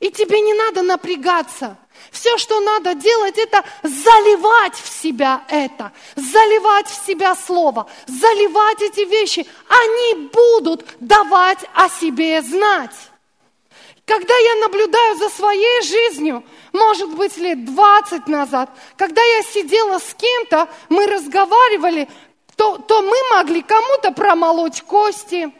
[0.00, 1.78] И тебе не надо напрягаться.
[2.10, 9.00] Все, что надо делать, это заливать в себя это, заливать в себя слово, заливать эти
[9.00, 9.46] вещи.
[9.68, 12.94] Они будут давать о себе знать.
[14.04, 20.14] Когда я наблюдаю за своей жизнью, может быть, лет 20 назад, когда я сидела с
[20.14, 22.08] кем-то, мы разговаривали,
[22.56, 25.52] то, то мы могли кому-то промолоть кости.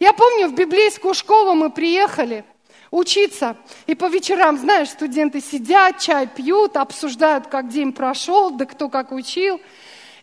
[0.00, 2.44] Я помню, в библейскую школу мы приехали–
[2.90, 3.56] учиться.
[3.86, 9.12] И по вечерам, знаешь, студенты сидят, чай пьют, обсуждают, как день прошел, да кто как
[9.12, 9.60] учил.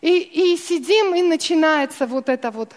[0.00, 2.72] И, и сидим, и начинается вот это вот.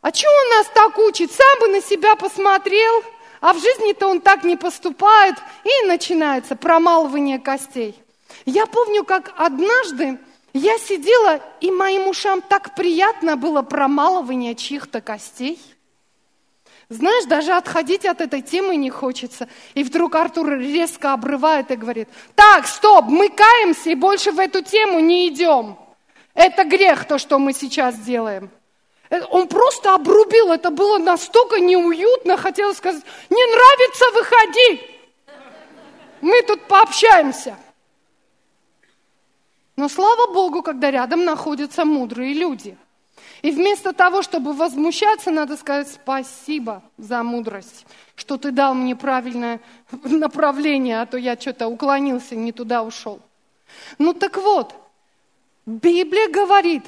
[0.00, 1.32] А что он нас так учит?
[1.32, 3.02] Сам бы на себя посмотрел,
[3.40, 7.94] А в жизни-то он так не поступает, и начинается промалывание костей.
[8.46, 10.18] Я помню, как однажды
[10.54, 15.60] я сидела, и моим ушам так приятно было промалывание чьих-то костей.
[16.94, 19.48] Знаешь, даже отходить от этой темы не хочется.
[19.74, 24.62] И вдруг Артур резко обрывает и говорит, так, стоп, мы каемся и больше в эту
[24.62, 25.76] тему не идем.
[26.34, 28.48] Это грех, то, что мы сейчас делаем.
[29.10, 34.90] Э, он просто обрубил, это было настолько неуютно, хотел сказать, не нравится, выходи.
[36.20, 37.56] Мы тут пообщаемся.
[39.74, 42.78] Но слава Богу, когда рядом находятся мудрые люди.
[43.44, 47.84] И вместо того, чтобы возмущаться, надо сказать спасибо за мудрость,
[48.16, 49.60] что ты дал мне правильное
[50.02, 53.20] направление, а то я что-то уклонился, не туда ушел.
[53.98, 54.74] Ну так вот,
[55.66, 56.84] Библия говорит,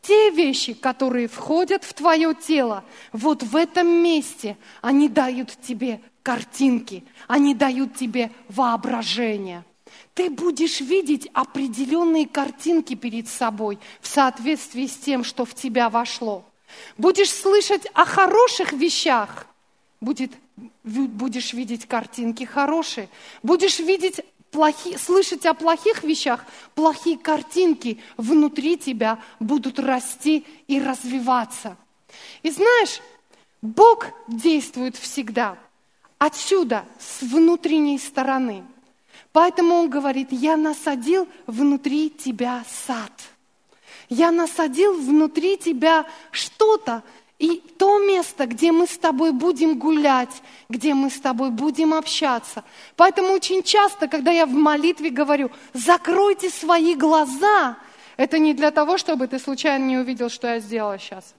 [0.00, 7.02] те вещи, которые входят в твое тело, вот в этом месте, они дают тебе картинки,
[7.26, 9.64] они дают тебе воображение
[10.14, 16.44] ты будешь видеть определенные картинки перед собой в соответствии с тем, что в тебя вошло.
[16.98, 19.46] Будешь слышать о хороших вещах,
[20.00, 20.32] будет,
[20.84, 23.08] будешь видеть картинки хорошие.
[23.42, 31.76] Будешь видеть плохи, слышать о плохих вещах, плохие картинки внутри тебя будут расти и развиваться.
[32.42, 33.00] И знаешь,
[33.62, 35.58] Бог действует всегда
[36.18, 38.64] отсюда, с внутренней стороны–
[39.32, 43.12] Поэтому он говорит, я насадил внутри тебя сад.
[44.08, 47.04] Я насадил внутри тебя что-то,
[47.38, 52.64] и то место, где мы с тобой будем гулять, где мы с тобой будем общаться.
[52.96, 57.78] Поэтому очень часто, когда я в молитве говорю, закройте свои глаза,
[58.16, 61.34] это не для того, чтобы ты случайно не увидел, что я сделала сейчас.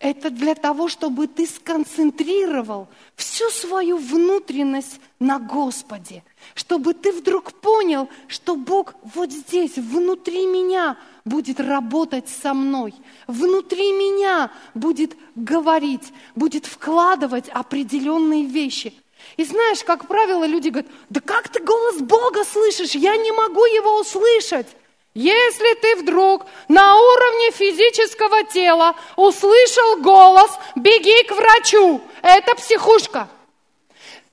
[0.00, 6.22] Это для того, чтобы ты сконцентрировал всю свою внутренность на Господе.
[6.54, 12.94] Чтобы ты вдруг понял, что Бог вот здесь, внутри меня, будет работать со мной.
[13.26, 18.94] Внутри меня будет говорить, будет вкладывать определенные вещи.
[19.36, 22.92] И знаешь, как правило, люди говорят, да как ты голос Бога слышишь?
[22.92, 24.68] Я не могу его услышать.
[25.14, 32.00] Если ты вдруг на уровне физического тела услышал голос, беги к врачу.
[32.22, 33.28] Это психушка.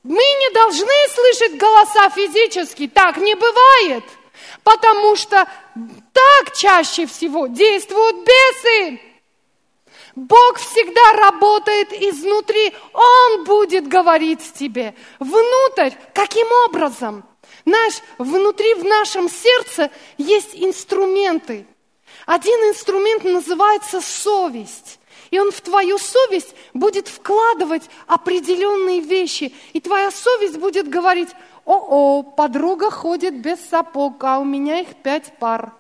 [0.03, 2.87] Мы не должны слышать голоса физически.
[2.87, 4.03] Так не бывает.
[4.63, 5.47] Потому что
[6.13, 9.01] так чаще всего действуют бесы.
[10.15, 12.73] Бог всегда работает изнутри.
[12.93, 14.93] Он будет говорить тебе.
[15.19, 15.91] Внутрь.
[16.13, 17.23] Каким образом?
[17.65, 21.65] Знаешь, внутри в нашем сердце есть инструменты.
[22.25, 24.99] Один инструмент называется совесть.
[25.31, 29.53] И он в твою совесть будет вкладывать определенные вещи.
[29.73, 31.29] И твоя совесть будет говорить,
[31.65, 35.73] о-о, подруга ходит без сапог, а у меня их пять пар.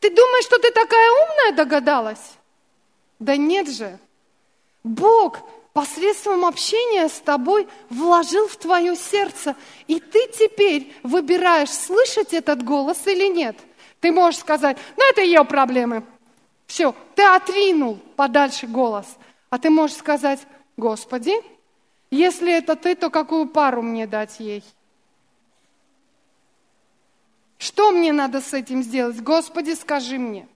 [0.00, 2.32] Ты думаешь, что ты такая умная догадалась?
[3.18, 3.98] Да нет же.
[4.84, 5.38] Бог
[5.72, 9.56] посредством общения с тобой вложил в твое сердце.
[9.86, 13.56] И ты теперь выбираешь, слышать этот голос или нет.
[14.00, 16.04] Ты можешь сказать, ну это ее проблемы.
[16.66, 19.06] Все, ты отринул подальше голос.
[19.50, 20.40] А ты можешь сказать,
[20.76, 21.34] Господи,
[22.10, 24.64] если это ты, то какую пару мне дать ей?
[27.58, 29.20] Что мне надо с этим сделать?
[29.20, 30.48] Господи, скажи мне.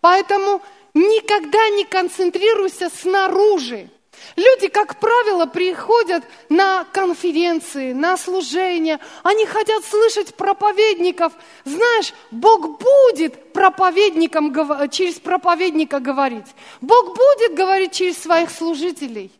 [0.00, 0.60] Поэтому
[0.92, 3.88] никогда не концентрируйся снаружи.
[4.36, 9.00] Люди, как правило, приходят на конференции, на служения.
[9.22, 11.32] Они хотят слышать проповедников.
[11.64, 14.52] Знаешь, Бог будет проповедником,
[14.90, 16.46] через проповедника говорить.
[16.80, 19.32] Бог будет говорить через своих служителей.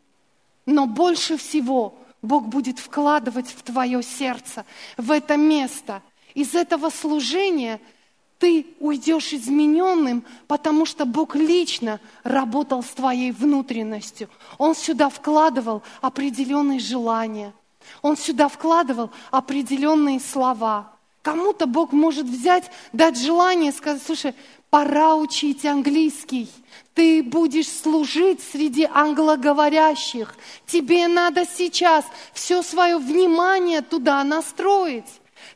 [0.65, 4.65] Но больше всего Бог будет вкладывать в твое сердце,
[4.97, 6.01] в это место.
[6.33, 7.79] Из этого служения–
[8.39, 14.29] ты уйдешь измененным, потому что Бог лично работал с твоей внутренностью.
[14.57, 17.53] Он сюда вкладывал определенные желания.
[18.01, 20.93] Он сюда вкладывал определенные слова.
[21.23, 24.33] Кому-то Бог может взять, дать желание, сказать, слушай,
[24.69, 26.49] пора учить английский.
[26.93, 30.35] Ты будешь служить среди англоговорящих.
[30.65, 35.05] Тебе надо сейчас все свое внимание туда настроить.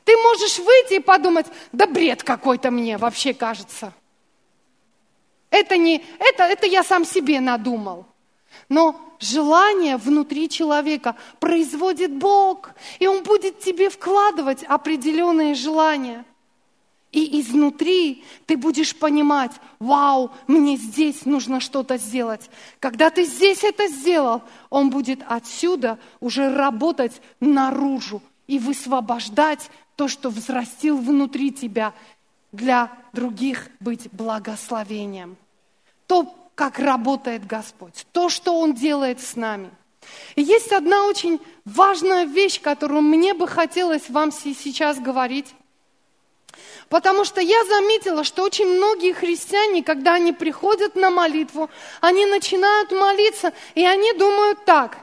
[0.04, 3.94] Ты можешь выйти и подумать, да бред какой-то мне вообще кажется.
[5.50, 8.06] Это, не, это, это я сам себе надумал.
[8.70, 16.26] Но желание внутри человека производит Бог, и Он будет тебе вкладывать определенные желания.
[17.12, 22.50] И изнутри ты будешь понимать, вау, мне здесь нужно что-то сделать.
[22.80, 29.70] Когда ты здесь это сделал, он будет отсюда уже работать наружу и высвобождать
[30.02, 31.94] то, что взрастил внутри тебя
[32.52, 35.38] для других быть благословением.
[36.08, 39.70] То, как работает Господь, то, что Он делает с нами.
[40.34, 45.54] И есть одна очень важная вещь, которую мне бы хотелось вам сейчас говорить.
[46.90, 51.70] Потому что я заметила, что очень многие христиане, когда они приходят на молитву,
[52.02, 54.98] они начинают молиться, и они думают так,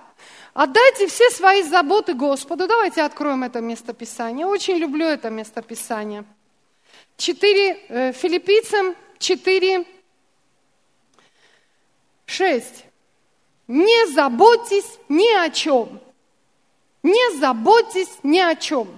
[0.58, 2.66] отдайте все свои заботы Господу.
[2.66, 4.44] Давайте откроем это местописание.
[4.44, 6.24] Очень люблю это местописание.
[7.16, 9.84] 4, э, филиппийцам 4,
[12.26, 12.84] 6.
[13.68, 16.00] Не заботьтесь ни о чем.
[17.04, 18.88] Не заботьтесь ни о чем.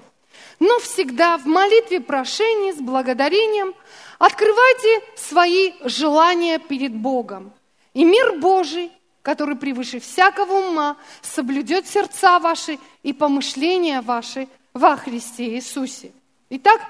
[0.61, 3.75] Но всегда в молитве прошений с благодарением
[4.19, 7.53] открывайте свои желания перед Богом.
[7.93, 8.91] И мир Божий,
[9.23, 16.13] который превыше всякого ума, соблюдет сердца ваши и помышления ваши во Христе Иисусе.
[16.51, 16.81] Итак,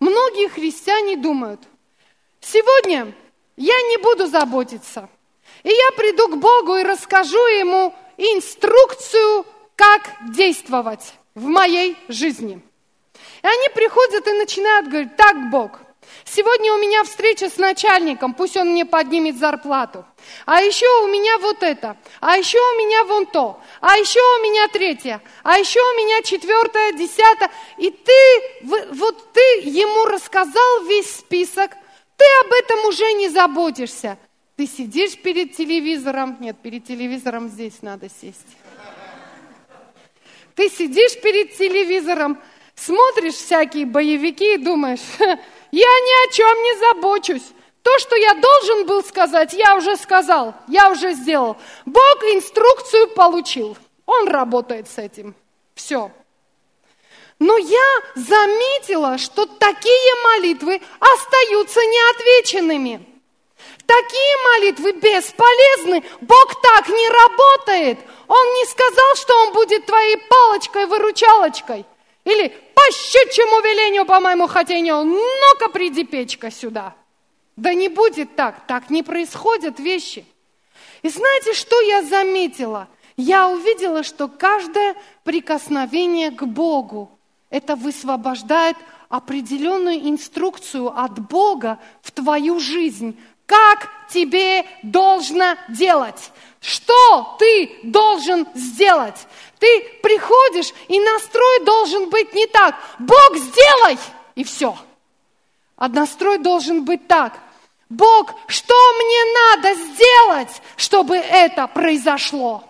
[0.00, 1.60] многие христиане думают,
[2.40, 3.12] сегодня
[3.56, 5.08] я не буду заботиться–
[5.64, 12.60] и я приду к Богу и расскажу Ему инструкцию, как действовать в моей жизни.
[13.42, 15.80] И они приходят и начинают говорить, так, Бог,
[16.24, 20.04] сегодня у меня встреча с начальником, пусть он мне поднимет зарплату.
[20.46, 24.42] А еще у меня вот это, а еще у меня вон то, а еще у
[24.42, 27.50] меня третье, а еще у меня четвертое, десятое.
[27.78, 31.72] И ты, вот ты ему рассказал весь список,
[32.16, 34.18] ты об этом уже не заботишься.
[34.56, 38.46] Ты сидишь перед телевизором, нет, перед телевизором здесь надо сесть.
[40.54, 42.38] Ты сидишь перед телевизором,
[42.76, 45.00] смотришь всякие боевики и думаешь,
[45.74, 47.52] я ни о чем не забочусь.
[47.82, 51.56] То, что я должен был сказать, я уже сказал, я уже сделал.
[51.84, 53.76] Бог инструкцию получил.
[54.06, 55.34] Он работает с этим.
[55.74, 56.10] Все.
[57.40, 63.06] Но я заметила, что такие молитвы остаются неотвеченными.
[63.86, 66.04] Такие молитвы бесполезны.
[66.20, 67.98] Бог так не работает.
[68.28, 71.84] Он не сказал, что Он будет твоей палочкой-выручалочкой.
[72.24, 76.94] Или по щучьему велению, по моему хотению, ну-ка приди, печка, сюда.
[77.56, 80.24] Да не будет так, так не происходят вещи.
[81.02, 82.88] И знаете, что я заметила?
[83.16, 87.10] Я увидела, что каждое прикосновение к Богу,
[87.48, 88.76] это высвобождает
[89.08, 96.32] определенную инструкцию от Бога в твою жизнь, как тебе должно делать.
[96.64, 99.26] Что ты должен сделать?
[99.58, 102.76] Ты приходишь, и настрой должен быть не так.
[102.98, 103.98] Бог, сделай!
[104.34, 104.74] И все.
[105.76, 107.34] А настрой должен быть так.
[107.90, 112.64] Бог, что мне надо сделать, чтобы это произошло?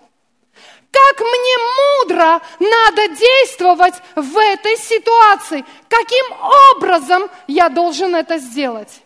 [0.90, 5.64] Как мне мудро надо действовать в этой ситуации?
[5.88, 6.24] Каким
[6.72, 9.03] образом я должен это сделать?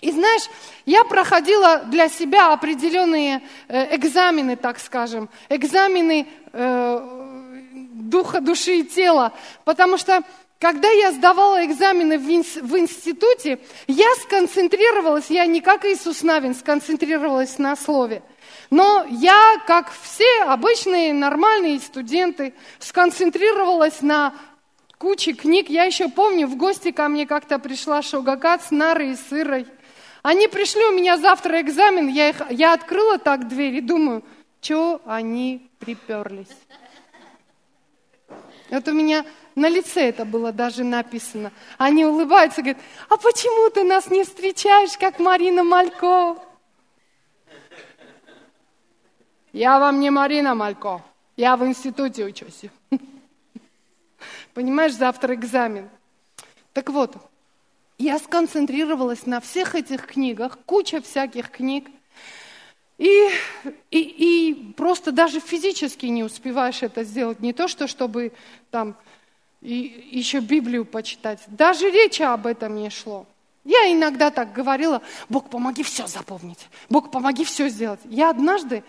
[0.00, 0.42] И знаешь,
[0.86, 7.30] я проходила для себя определенные э, экзамены, так скажем, экзамены э,
[7.92, 9.32] духа, души и тела,
[9.64, 10.22] потому что
[10.58, 17.76] когда я сдавала экзамены в, институте, я сконцентрировалась, я не как Иисус Навин сконцентрировалась на
[17.76, 18.22] слове,
[18.70, 24.34] но я, как все обычные нормальные студенты, сконцентрировалась на
[24.98, 25.70] куче книг.
[25.70, 29.66] Я еще помню, в гости ко мне как-то пришла Шогакат с Нарой и Сырой–
[30.22, 34.22] они пришли, у меня завтра экзамен, я, их, я открыла так дверь и думаю,
[34.60, 36.56] что они приперлись.
[38.70, 41.52] Вот у меня на лице это было даже написано.
[41.78, 46.36] Они улыбаются, говорят, а почему ты нас не встречаешь, как Марина Малько?
[49.52, 51.02] Я вам не Марина Малько,
[51.36, 52.62] я в институте учусь.
[54.54, 55.88] Понимаешь, завтра экзамен.
[56.72, 57.16] Так вот,
[58.00, 61.90] я сконцентрировалась на всех этих книгах, куча всяких книг.
[62.96, 63.28] И,
[63.90, 67.40] и, и просто даже физически не успеваешь это сделать.
[67.40, 68.32] Не то, что чтобы
[68.70, 68.96] там
[69.60, 71.40] и еще Библию почитать.
[71.46, 73.26] Даже речи об этом не шло.
[73.64, 76.68] Я иногда так говорила, Бог, помоги все запомнить.
[76.88, 78.00] Бог, помоги все сделать.
[78.04, 78.82] Я однажды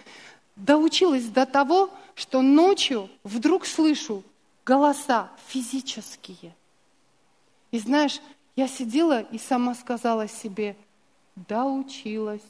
[0.55, 4.23] доучилась до того, что ночью вдруг слышу
[4.65, 6.55] голоса физические.
[7.71, 8.21] И знаешь,
[8.61, 10.75] я сидела и сама сказала себе,
[11.35, 12.45] да, училась,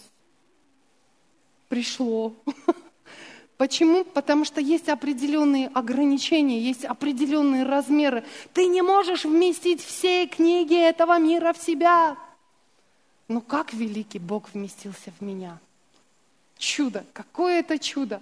[1.70, 2.34] пришло.
[3.58, 4.04] Почему?
[4.04, 8.26] Потому что есть определенные ограничения, есть определенные размеры.
[8.54, 12.18] Ты не можешь вместить все книги этого мира в себя.
[13.30, 15.60] Но как великий Бог вместился в меня.
[16.58, 18.20] Чудо, какое это чудо.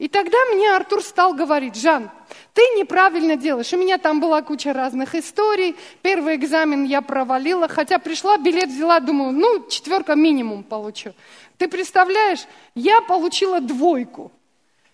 [0.00, 2.10] И тогда мне Артур стал говорить, Жан,
[2.54, 3.70] ты неправильно делаешь.
[3.74, 5.76] У меня там была куча разных историй.
[6.00, 11.12] Первый экзамен я провалила, хотя пришла, билет взяла, думаю, ну, четверка минимум получу.
[11.58, 14.32] Ты представляешь, я получила двойку.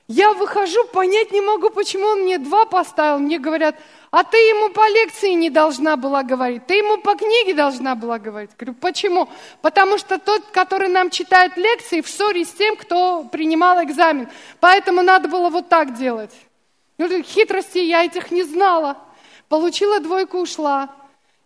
[0.09, 3.18] Я выхожу, понять не могу, почему он мне два поставил.
[3.18, 3.74] Мне говорят,
[4.12, 8.20] а ты ему по лекции не должна была говорить, ты ему по книге должна была
[8.20, 8.50] говорить.
[8.57, 9.28] Говорю, почему?
[9.62, 14.28] Потому что тот, который нам читает лекции, в ссоре с тем, кто принимал экзамен.
[14.61, 16.32] Поэтому надо было вот так делать.
[16.98, 18.96] Ну, хитрости я этих не знала.
[19.48, 20.88] Получила двойку, ушла.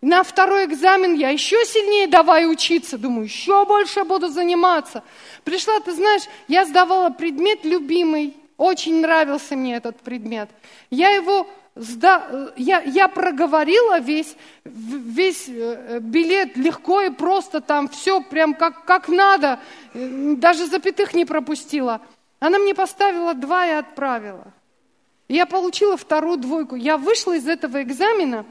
[0.02, 2.98] На второй экзамен я еще сильнее давай учиться.
[2.98, 5.02] Думаю, еще больше буду заниматься.
[5.44, 8.36] Пришла, ты знаешь, я сдавала предмет любимый.
[8.60, 10.50] Очень нравился мне этот предмет.
[10.90, 11.46] Я его
[11.80, 12.52] сда...
[12.58, 19.08] я, я проговорила весь, весь э, билет легко и просто, там все прям как, как
[19.08, 19.60] надо,
[19.94, 22.02] даже запятых не пропустила.
[22.38, 24.52] Она мне поставила два и отправила.
[25.26, 26.76] Я получила вторую двойку.
[26.76, 28.44] Я вышла из этого экзамена,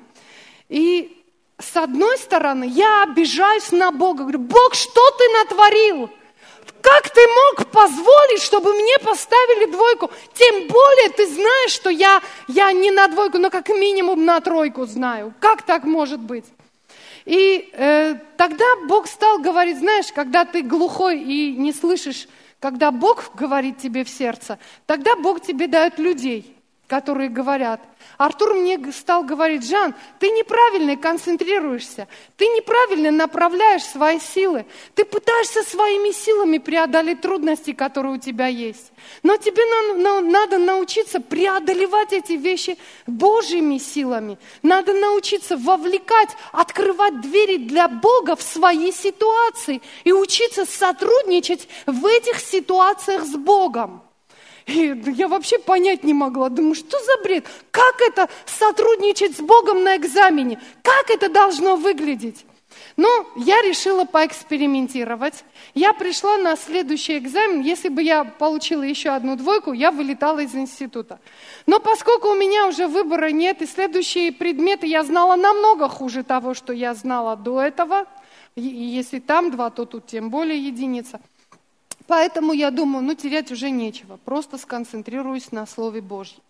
[0.69, 1.23] и
[1.59, 4.23] с одной стороны, я обижаюсь на Бога.
[4.23, 6.09] Говорю, Бог, что ты натворил?
[6.81, 10.11] Как ты мог позволить, чтобы мне поставили двойку?
[10.33, 14.85] Тем более ты знаешь, что я, я не на двойку, но как минимум на тройку
[14.85, 15.33] знаю.
[15.39, 16.45] Как так может быть?
[17.25, 22.27] И э, тогда Бог стал говорить, знаешь, когда ты глухой и не слышишь,
[22.59, 26.58] когда Бог говорит тебе в сердце, тогда Бог тебе дает людей,
[26.89, 27.79] которые говорят–
[28.19, 35.63] Артур мне стал говорить, Жан, ты неправильно концентрируешься, ты неправильно направляешь свои силы, ты пытаешься
[35.63, 38.91] своими силами преодолеть трудности, которые у тебя есть.
[39.23, 39.63] Но тебе
[40.21, 42.77] надо научиться преодолевать эти вещи
[43.07, 44.37] Божьими силами.
[44.63, 52.41] Надо научиться вовлекать, открывать двери для Бога в свои ситуации и учиться сотрудничать в этих
[52.41, 54.01] ситуациях с Богом.
[54.69, 56.49] И я вообще понять не могла.
[56.49, 57.45] Думаю, что за бред?
[57.71, 60.61] Как это сотрудничать с Богом на экзамене?
[60.83, 62.45] Как это должно выглядеть?
[62.97, 65.43] Ну, я решила поэкспериментировать.
[65.73, 67.61] Я пришла на следующий экзамен.
[67.61, 71.19] Если бы я получила еще одну двойку, я вылетала из института.
[71.65, 76.53] Но поскольку у меня уже выбора нет, и следующие предметы я знала намного хуже того,
[76.53, 78.05] что я знала до этого,
[78.55, 81.19] и если там два, то тут тем более единица–
[82.09, 86.41] Поэтому я думаю, ну терять уже нечего, просто сконцентрируюсь на Слове Божьем.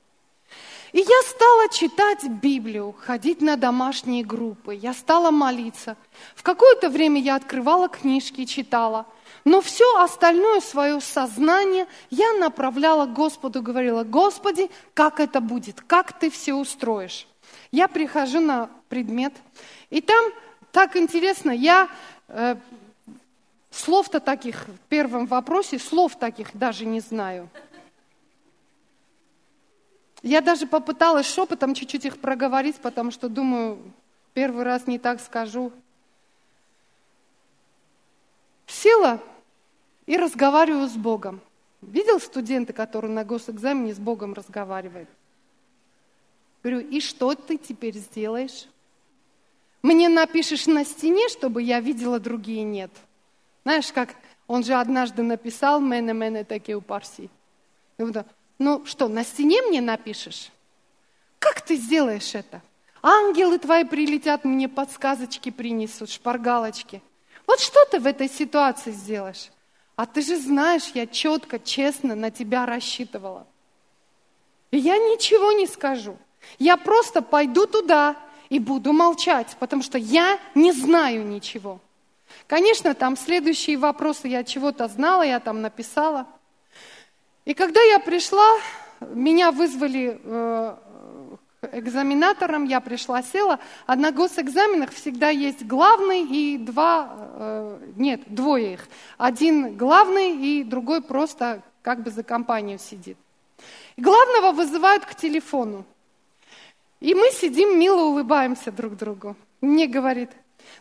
[0.93, 5.97] И я стала читать Библию, ходить на домашние группы, я стала молиться.
[6.34, 9.05] В какое-то время я открывала книжки, читала.
[9.43, 16.18] Но все остальное свое сознание я направляла к Господу, говорила, Господи, как это будет, как
[16.18, 17.28] ты все устроишь.
[17.74, 19.34] Я прихожу на предмет,
[19.89, 20.24] и там
[20.72, 21.89] так интересно, я
[22.30, 22.55] э,
[23.72, 27.49] Слов-то таких в первом вопросе, слов таких даже не знаю.
[30.22, 33.80] Я даже попыталась шепотом чуть-чуть их проговорить, потому что думаю,
[34.34, 35.72] первый раз не так скажу.
[38.67, 39.22] Села
[40.05, 41.39] и разговариваю с Богом.
[41.82, 45.07] Видел студента, который на госэкзамене с Богом разговаривает?
[46.63, 48.67] Говорю, и что ты теперь сделаешь?
[49.82, 52.91] Мне напишешь на стене, чтобы я видела, другие нет–
[53.70, 54.15] знаешь, как
[54.47, 57.30] он же однажды написал «Мене, мене таки у парси».
[58.57, 60.49] Ну что, на стене мне напишешь?
[61.38, 62.63] Как ты сделаешь это?
[63.03, 67.03] Ангелы твои прилетят, мне подсказочки принесут, шпаргалочки.
[67.45, 69.51] Вот что ты в этой ситуации сделаешь?
[69.95, 73.45] А ты же знаешь, я четко, честно на тебя рассчитывала.
[74.72, 76.17] И я ничего не скажу.
[76.57, 78.15] Я просто пойду туда
[78.49, 81.80] и буду молчать, потому что я не знаю ничего.
[82.47, 86.27] Конечно, там следующие вопросы я чего-то знала, я там написала.
[87.45, 88.47] И когда я пришла,
[89.01, 90.75] меня вызвали э,
[91.71, 93.59] экзаменатором, я пришла, села.
[93.86, 98.88] А на госэкзаменах всегда есть главный и два, э, нет, двое их.
[99.17, 103.17] Один главный и другой просто как бы за компанию сидит.
[103.95, 105.86] И главного вызывают к телефону.
[106.99, 109.36] И мы сидим, мило улыбаемся друг другу.
[109.61, 110.30] Мне говорит,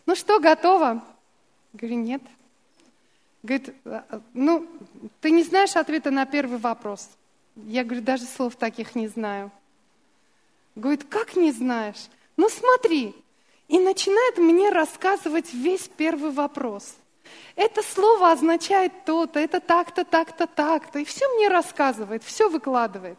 [0.06, 1.02] ну что, готово?
[1.72, 2.22] Говорю, нет.
[3.42, 4.66] Говорит, «А, ну,
[5.20, 7.08] ты не знаешь ответа на первый вопрос.
[7.56, 9.50] Я говорю, даже слов таких не знаю.
[10.76, 12.08] Говорит, как не знаешь?
[12.36, 13.14] Ну смотри.
[13.68, 16.94] И начинает мне рассказывать весь первый вопрос.
[17.56, 21.00] это слово означает то-то, это так-то, так-то, так-то.
[21.00, 23.18] И все мне рассказывает, все выкладывает.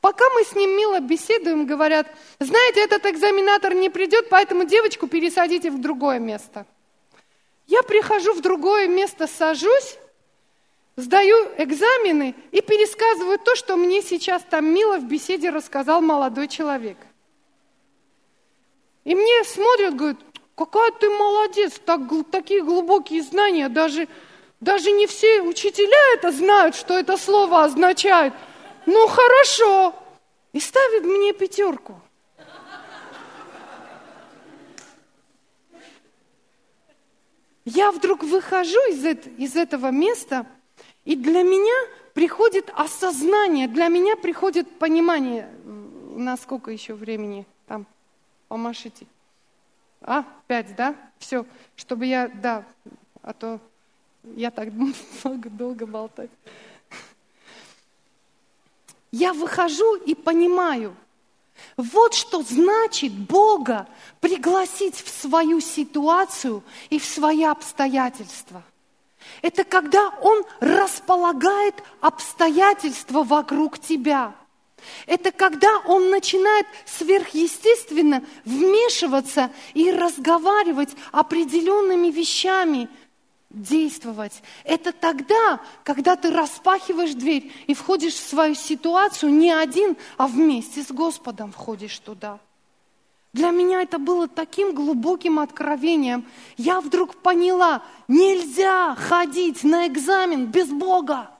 [0.00, 2.06] Пока мы с ним мило беседуем, говорят,
[2.38, 6.66] знаете, этот экзаменатор не придет, поэтому девочку пересадите в другое место.
[7.68, 9.98] Я прихожу в другое место, сажусь,
[10.96, 16.96] сдаю экзамены и пересказываю то, что мне сейчас там мило в беседе рассказал молодой человек.
[19.04, 20.16] И мне смотрят, говорят,
[20.56, 22.00] какая ты молодец, так,
[22.30, 24.08] такие глубокие знания, даже,
[24.60, 28.32] даже не все учителя это знают, что это слово означает.
[28.86, 29.94] Ну хорошо.
[30.54, 32.00] И ставит мне пятерку.
[37.70, 39.04] Я вдруг выхожу из,
[39.38, 40.46] из этого места–
[41.08, 47.86] и для меня приходит осознание, для меня приходит понимание, на сколько еще времени там,
[48.48, 49.06] помашите.
[50.02, 50.94] А, пять, да?
[51.18, 51.46] Все,
[51.76, 52.62] чтобы я, да,
[53.22, 53.58] а то
[54.36, 54.68] я так
[55.24, 56.30] много долго болтать.
[59.10, 60.94] Я выхожу и понимаю,
[61.76, 63.86] вот что значит Бога
[64.20, 68.62] пригласить в свою ситуацию и в свои обстоятельства–
[69.42, 74.34] это когда Он располагает обстоятельства вокруг тебя.
[75.06, 82.88] Это когда Он начинает сверхъестественно вмешиваться и разговаривать определенными вещами,
[83.50, 84.42] действовать.
[84.64, 90.82] Это тогда, когда ты распахиваешь дверь и входишь в свою ситуацию не один, а вместе
[90.82, 92.38] с Господом входишь туда.
[93.32, 96.26] Для меня это было таким глубоким откровением.
[96.56, 101.30] Я вдруг поняла, нельзя ходить на экзамен без Бога.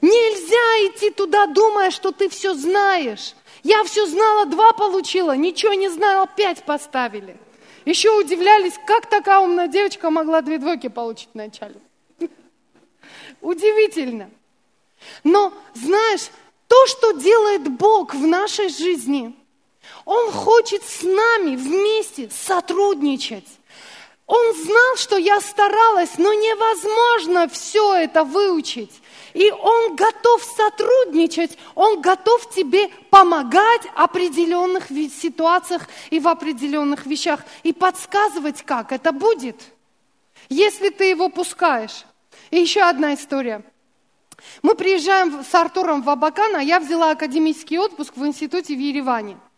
[0.00, 3.34] Нельзя идти туда, думая, что ты все знаешь.
[3.62, 7.36] Я все знала, два получила, ничего не знала, пять поставили.
[7.84, 11.76] Еще удивлялись, как такая умная девочка могла две двойки получить вначале.
[13.40, 14.30] Удивительно.
[15.24, 16.28] Но знаешь,
[16.68, 19.34] то, что делает Бог в нашей жизни–
[20.04, 23.46] он хочет с нами вместе сотрудничать.
[24.30, 29.02] Он знал, что я старалась, но невозможно все это выучить.
[29.34, 37.40] И Он готов сотрудничать, Он готов тебе помогать в определенных ситуациях и в определенных вещах
[37.64, 39.56] и подсказывать, как это будет,
[40.48, 42.04] если ты его пускаешь.
[42.52, 43.64] И еще одна история.
[44.62, 49.40] Мы приезжаем с Артуром в Абакан, а я взяла академический отпуск в институте в Ереване–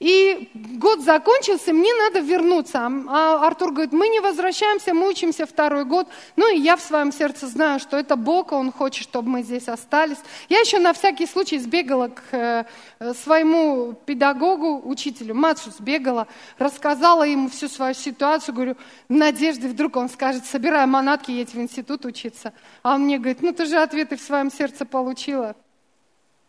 [0.00, 2.90] и год закончился, мне надо вернуться.
[3.08, 6.08] А Артур говорит, мы не возвращаемся, мы учимся второй год.
[6.36, 9.68] Ну и я в своем сердце знаю, что это Бог, Он хочет, чтобы мы здесь
[9.68, 10.16] остались.
[10.48, 12.64] Я еще на всякий случай сбегала к э,
[13.12, 16.26] своему педагогу, учителю, Матшу сбегала,
[16.56, 18.76] рассказала ему всю свою ситуацию, говорю,
[19.10, 22.54] в надежде, вдруг он скажет, собирай манатки, едь в институт учиться.
[22.82, 25.56] А он мне говорит, ну ты же ответы в своем сердце получила.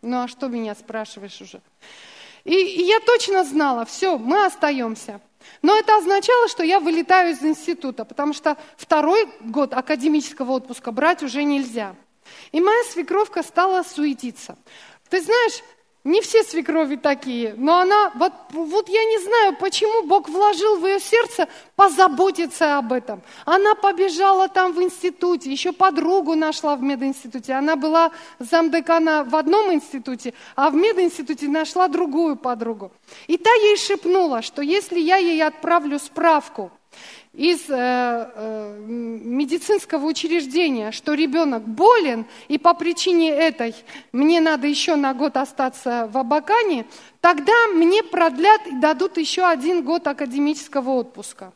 [0.01, 1.61] Ну а что меня спрашиваешь уже?
[2.43, 5.21] И, и я точно знала, все, мы остаемся.
[5.61, 11.23] Но это означало, что я вылетаю из института, потому что второй год академического отпуска брать
[11.23, 11.95] уже нельзя.
[12.51, 14.57] И моя свекровка стала суетиться.
[15.09, 15.61] Ты знаешь,
[16.03, 20.85] не все свекрови такие, но она, вот, вот я не знаю, почему Бог вложил в
[20.85, 23.21] ее сердце позаботиться об этом.
[23.45, 27.53] Она побежала там в институте, еще подругу нашла в мединституте.
[27.53, 32.91] Она была замдекана в одном институте, а в мединституте нашла другую подругу.
[33.27, 36.71] И та ей шепнула, что если я ей отправлю справку,
[37.33, 43.73] из э, э, медицинского учреждения, что ребенок болен, и по причине этой
[44.11, 46.85] мне надо еще на год остаться в Абакане,
[47.21, 51.53] тогда мне продлят и дадут еще один год академического отпуска.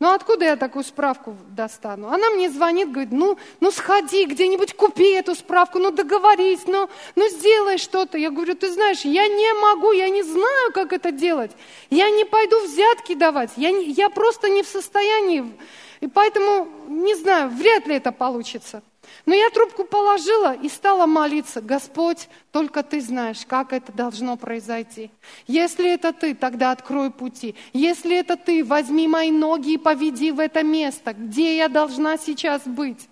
[0.00, 2.08] Ну откуда я такую справку достану?
[2.08, 7.28] Она мне звонит, говорит, ну, ну сходи где-нибудь, купи эту справку, ну договорись, ну, ну
[7.28, 8.16] сделай что-то.
[8.16, 11.50] Я говорю, ты знаешь, я не могу, я не знаю, как это делать.
[11.90, 15.52] Я не пойду взятки давать, я, не, я просто не в состоянии.
[16.00, 18.82] И поэтому, не знаю, вряд ли это получится.
[19.26, 25.10] Но я трубку положила и стала молиться, Господь, только Ты знаешь, как это должно произойти.
[25.46, 27.54] Если это Ты, тогда открой пути.
[27.72, 32.62] Если это Ты, возьми мои ноги и поведи в это место, где я должна сейчас
[32.66, 33.08] быть.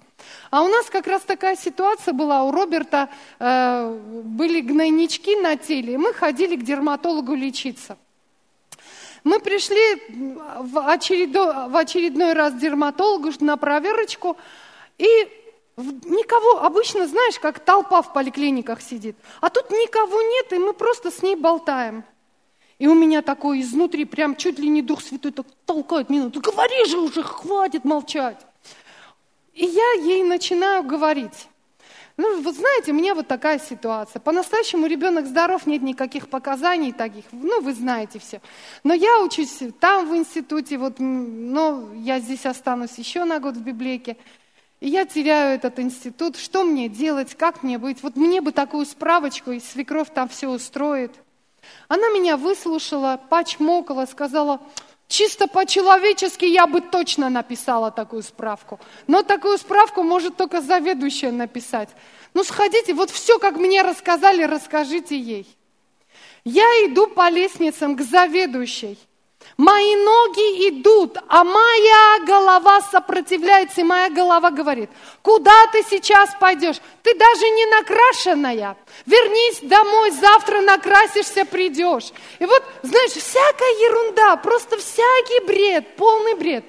[0.50, 2.44] А у нас как раз такая ситуация была.
[2.44, 3.08] У Роберта
[3.38, 7.98] э, были гнойнички на теле, и мы ходили к дерматологу лечиться.
[9.24, 10.02] Мы пришли
[10.60, 14.36] в очередной, в очередной раз к дерматологу на проверочку,
[14.98, 15.28] и
[15.78, 19.16] Никого, обычно, знаешь, как толпа в поликлиниках сидит.
[19.40, 22.02] А тут никого нет, и мы просто с ней болтаем.
[22.80, 26.30] И у меня такой изнутри, прям чуть ли не Дух Святой так толкает меня.
[26.34, 28.44] Говори же уже, хватит молчать.
[29.54, 31.47] И я ей начинаю говорить.
[32.18, 34.18] Ну, вот знаете, меня вот такая ситуация.
[34.18, 37.24] По-настоящему ребенок здоров, нет никаких показаний таких.
[37.30, 38.40] Ну, вы знаете все.
[38.82, 43.62] Но я учусь там в институте, вот, но я здесь останусь еще на год в
[43.62, 44.16] библейке.
[44.80, 46.36] И я теряю этот институт.
[46.36, 47.36] Что мне делать?
[47.36, 48.02] Как мне быть?
[48.02, 51.12] Вот мне бы такую справочку, и свекровь там все устроит.
[51.86, 54.60] Она меня выслушала, почмокала, сказала,
[55.08, 58.78] чисто по-человечески я бы точно написала такую справку.
[59.06, 61.88] Но такую справку может только заведующая написать.
[62.34, 65.46] Ну сходите, вот все, как мне рассказали, расскажите ей.
[66.44, 68.98] Я иду по лестницам к заведующей.
[69.56, 74.90] Мои ноги идут, а моя голова сопротивляется, и моя голова говорит,
[75.22, 76.76] куда ты сейчас пойдешь?
[77.02, 78.76] Ты даже не накрашенная.
[79.06, 82.12] Вернись домой, завтра накрасишься, придешь.
[82.38, 86.64] И вот, знаешь, всякая ерунда, просто всякий бред, полный бред.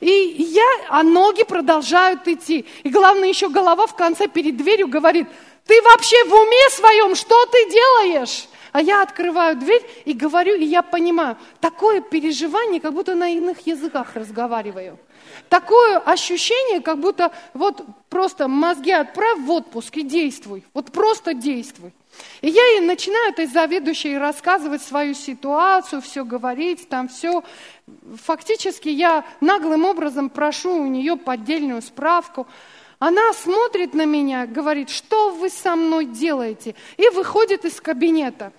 [0.00, 2.66] И я, а ноги продолжают идти.
[2.82, 5.26] И главное, еще голова в конце перед дверью говорит,
[5.66, 8.46] ты вообще в уме своем, что ты делаешь?
[8.72, 13.66] А я открываю дверь и говорю, и я понимаю, такое переживание, как будто на иных
[13.66, 14.98] языках разговариваю.
[15.48, 20.62] Такое ощущение, как будто вот просто мозги отправь в отпуск и действуй.
[20.74, 21.92] Вот просто действуй.
[22.40, 27.42] И я ей начинаю этой заведующей рассказывать свою ситуацию, все говорить, там все.
[28.24, 32.46] Фактически я наглым образом прошу у нее поддельную справку.
[32.98, 36.74] Она смотрит на меня, говорит, что вы со мной делаете?
[36.96, 38.52] И выходит из кабинета.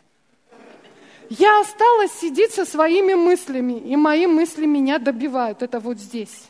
[1.30, 5.62] Я осталась сидеть со своими мыслями, и мои мысли меня добивают.
[5.62, 6.46] Это вот здесь.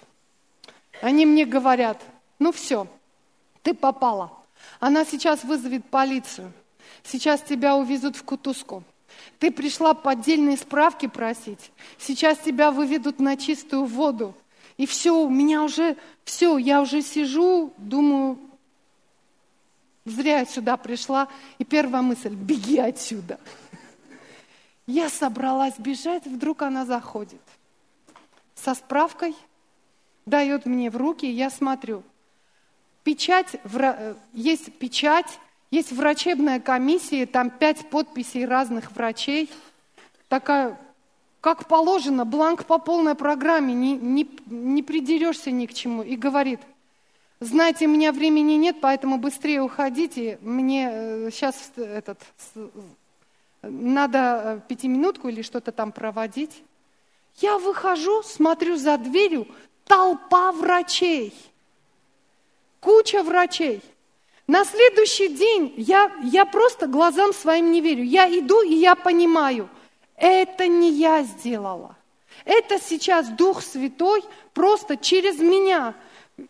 [1.02, 2.02] Они мне говорят,
[2.40, 2.88] ну все,
[3.64, 4.32] ты попала.
[4.80, 6.52] Она сейчас вызовет полицию.
[7.08, 8.84] Сейчас тебя увезут в кутузку.
[9.40, 11.72] Ты пришла поддельные справки просить.
[11.98, 14.36] Сейчас тебя выведут на чистую воду.
[14.76, 15.96] И все, у меня уже,
[16.26, 18.38] все, я уже сижу, думаю,
[20.06, 21.30] зря я сюда пришла.
[21.58, 23.40] И первая мысль, беги отсюда.
[24.86, 27.42] Я собралась бежать, вдруг она заходит
[28.56, 29.36] со справкой,
[30.26, 32.04] дает мне в руки, я смотрю.
[33.04, 35.40] Печать, э, есть печать,
[35.72, 39.50] есть врачебная комиссия, там пять подписей разных врачей.
[40.30, 40.80] Такая,
[41.42, 46.04] как положено, бланк по полной программе, не, не, не придерешься ни к чему.
[46.04, 46.62] И говорит,
[47.40, 50.40] знаете, у меня времени нет, поэтому быстрее уходите.
[50.42, 52.20] Мне сейчас э, этот,
[53.62, 56.64] надо э, пятиминутку или что-то там проводить.
[57.38, 59.48] Я выхожу, смотрю за дверью,
[59.86, 61.34] толпа врачей,
[62.80, 63.82] куча врачей.
[64.48, 68.04] На следующий день я, я просто глазам своим не верю.
[68.04, 69.70] Я иду и я понимаю,
[70.16, 71.98] это не я сделала.
[72.46, 74.24] Это сейчас Дух Святой
[74.54, 75.94] просто через меня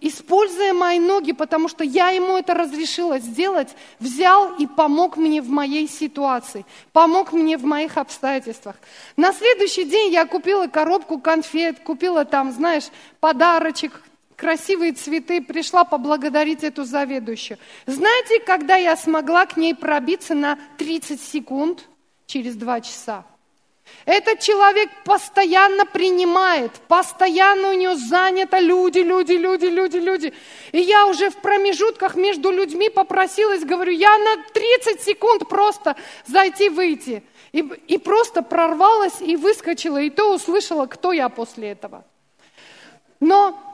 [0.02, 3.70] используя мои ноги, потому что я ему это разрешила сделать,
[4.00, 8.76] взял и помог мне в моей ситуации, помог мне в моих обстоятельствах.
[9.16, 12.90] На следующий день я купила коробку конфет, купила там, знаешь,
[13.22, 14.04] подарочек,
[14.38, 17.58] красивые цветы, пришла поблагодарить эту заведующую.
[17.88, 21.84] Знаете, когда я смогла к ней пробиться на 30 секунд
[22.28, 23.26] через два часа?
[24.06, 30.34] Этот человек постоянно принимает, постоянно у него занято люди, люди, люди, люди, люди.
[30.72, 37.24] И я уже в промежутках между людьми попросилась, говорю, я на 30 секунд просто зайти-выйти.
[37.54, 42.04] И, и просто прорвалась и выскочила, и то услышала, кто я после этого.
[43.20, 43.67] Но,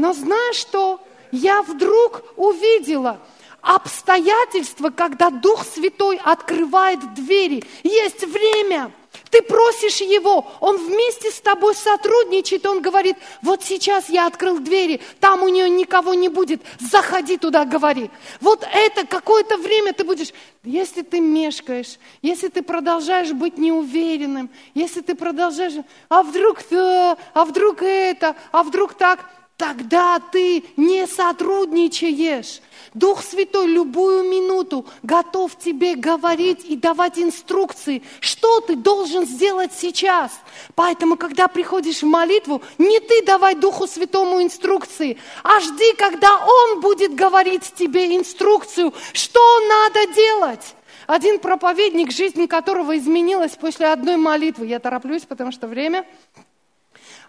[0.00, 0.98] но знаешь что?
[1.30, 3.20] Я вдруг увидела
[3.60, 7.62] обстоятельства, когда Дух Святой открывает двери.
[7.82, 8.92] Есть время–
[9.30, 15.00] ты просишь Его, Он вместе с тобой сотрудничает, Он говорит, вот сейчас я открыл двери,
[15.20, 18.10] там у нее никого не будет, заходи туда, говори.
[18.40, 20.32] Вот это какое-то время ты будешь,
[20.64, 25.74] если ты мешкаешь, если ты продолжаешь быть неуверенным, если ты продолжаешь,
[26.08, 29.30] а вдруг то, а вдруг это, а вдруг так,
[29.60, 32.62] тогда ты не сотрудничаешь.
[32.94, 40.32] Дух Святой любую минуту готов тебе говорить и давать инструкции, что ты должен сделать сейчас.
[40.74, 46.80] Поэтому, когда приходишь в молитву, не ты давай Духу Святому инструкции, а жди, когда Он
[46.80, 50.74] будет говорить тебе инструкцию, что надо делать.
[51.06, 54.66] Один проповедник, жизнь которого изменилась после одной молитвы.
[54.66, 56.06] Я тороплюсь, потому что время.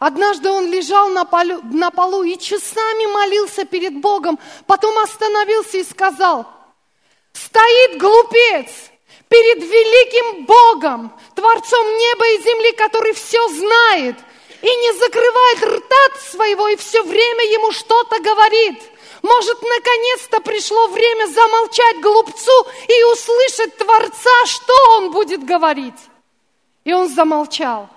[0.02, 5.84] Однажды он лежал на полу, на полу и часами молился перед Богом, потом остановился и
[5.84, 6.48] сказал,
[7.34, 8.68] стоит глупец
[9.30, 14.16] перед великим Богом, Творцом неба и земли, который все знает,
[14.64, 18.82] и не закрывает рта своего, и все время ему что-то говорит.
[19.22, 26.10] Может, наконец-то пришло время замолчать глупцу и услышать Творца, что он будет говорить.
[26.86, 27.88] И он замолчал.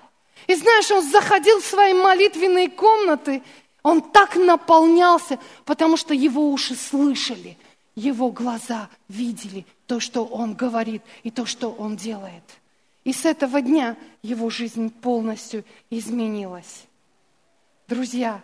[0.46, 3.42] И знаешь, он заходил в свои молитвенные комнаты,
[3.82, 7.56] он так наполнялся, потому что его уши слышали,
[7.94, 12.42] его глаза видели то, что он говорит и то, что он делает.
[13.04, 16.84] И с этого дня его жизнь полностью изменилась.
[17.86, 18.40] Друзья,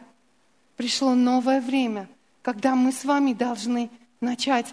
[0.76, 2.08] пришло новое время,
[2.42, 3.90] когда мы с вами должны
[4.20, 4.66] начать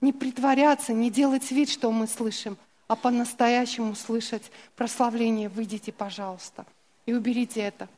[0.00, 2.56] не притворяться, не делать вид, что мы слышим,
[2.88, 5.50] а по-настоящему слышать прославление.
[5.50, 6.66] Выйдите, пожалуйста,
[7.06, 7.88] и уберите это.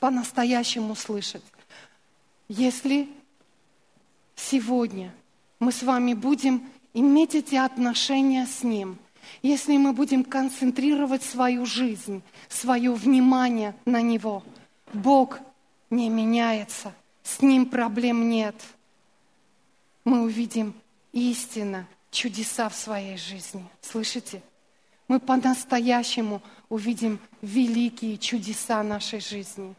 [0.00, 1.44] По-настоящему слышать.
[2.48, 3.08] Если
[4.34, 5.14] сегодня
[5.60, 8.98] мы с вами будем иметь эти отношения с Ним,
[9.40, 14.42] если мы будем концентрировать свою жизнь, свое внимание на Него,
[14.92, 15.38] Бог
[15.90, 16.92] не меняется,
[17.22, 18.56] с Ним проблем нет.
[20.04, 20.74] Мы увидим
[21.12, 23.66] истинно чудеса в своей жизни.
[23.80, 24.42] Слышите?
[25.08, 29.74] Мы по-настоящему увидим великие чудеса нашей жизни.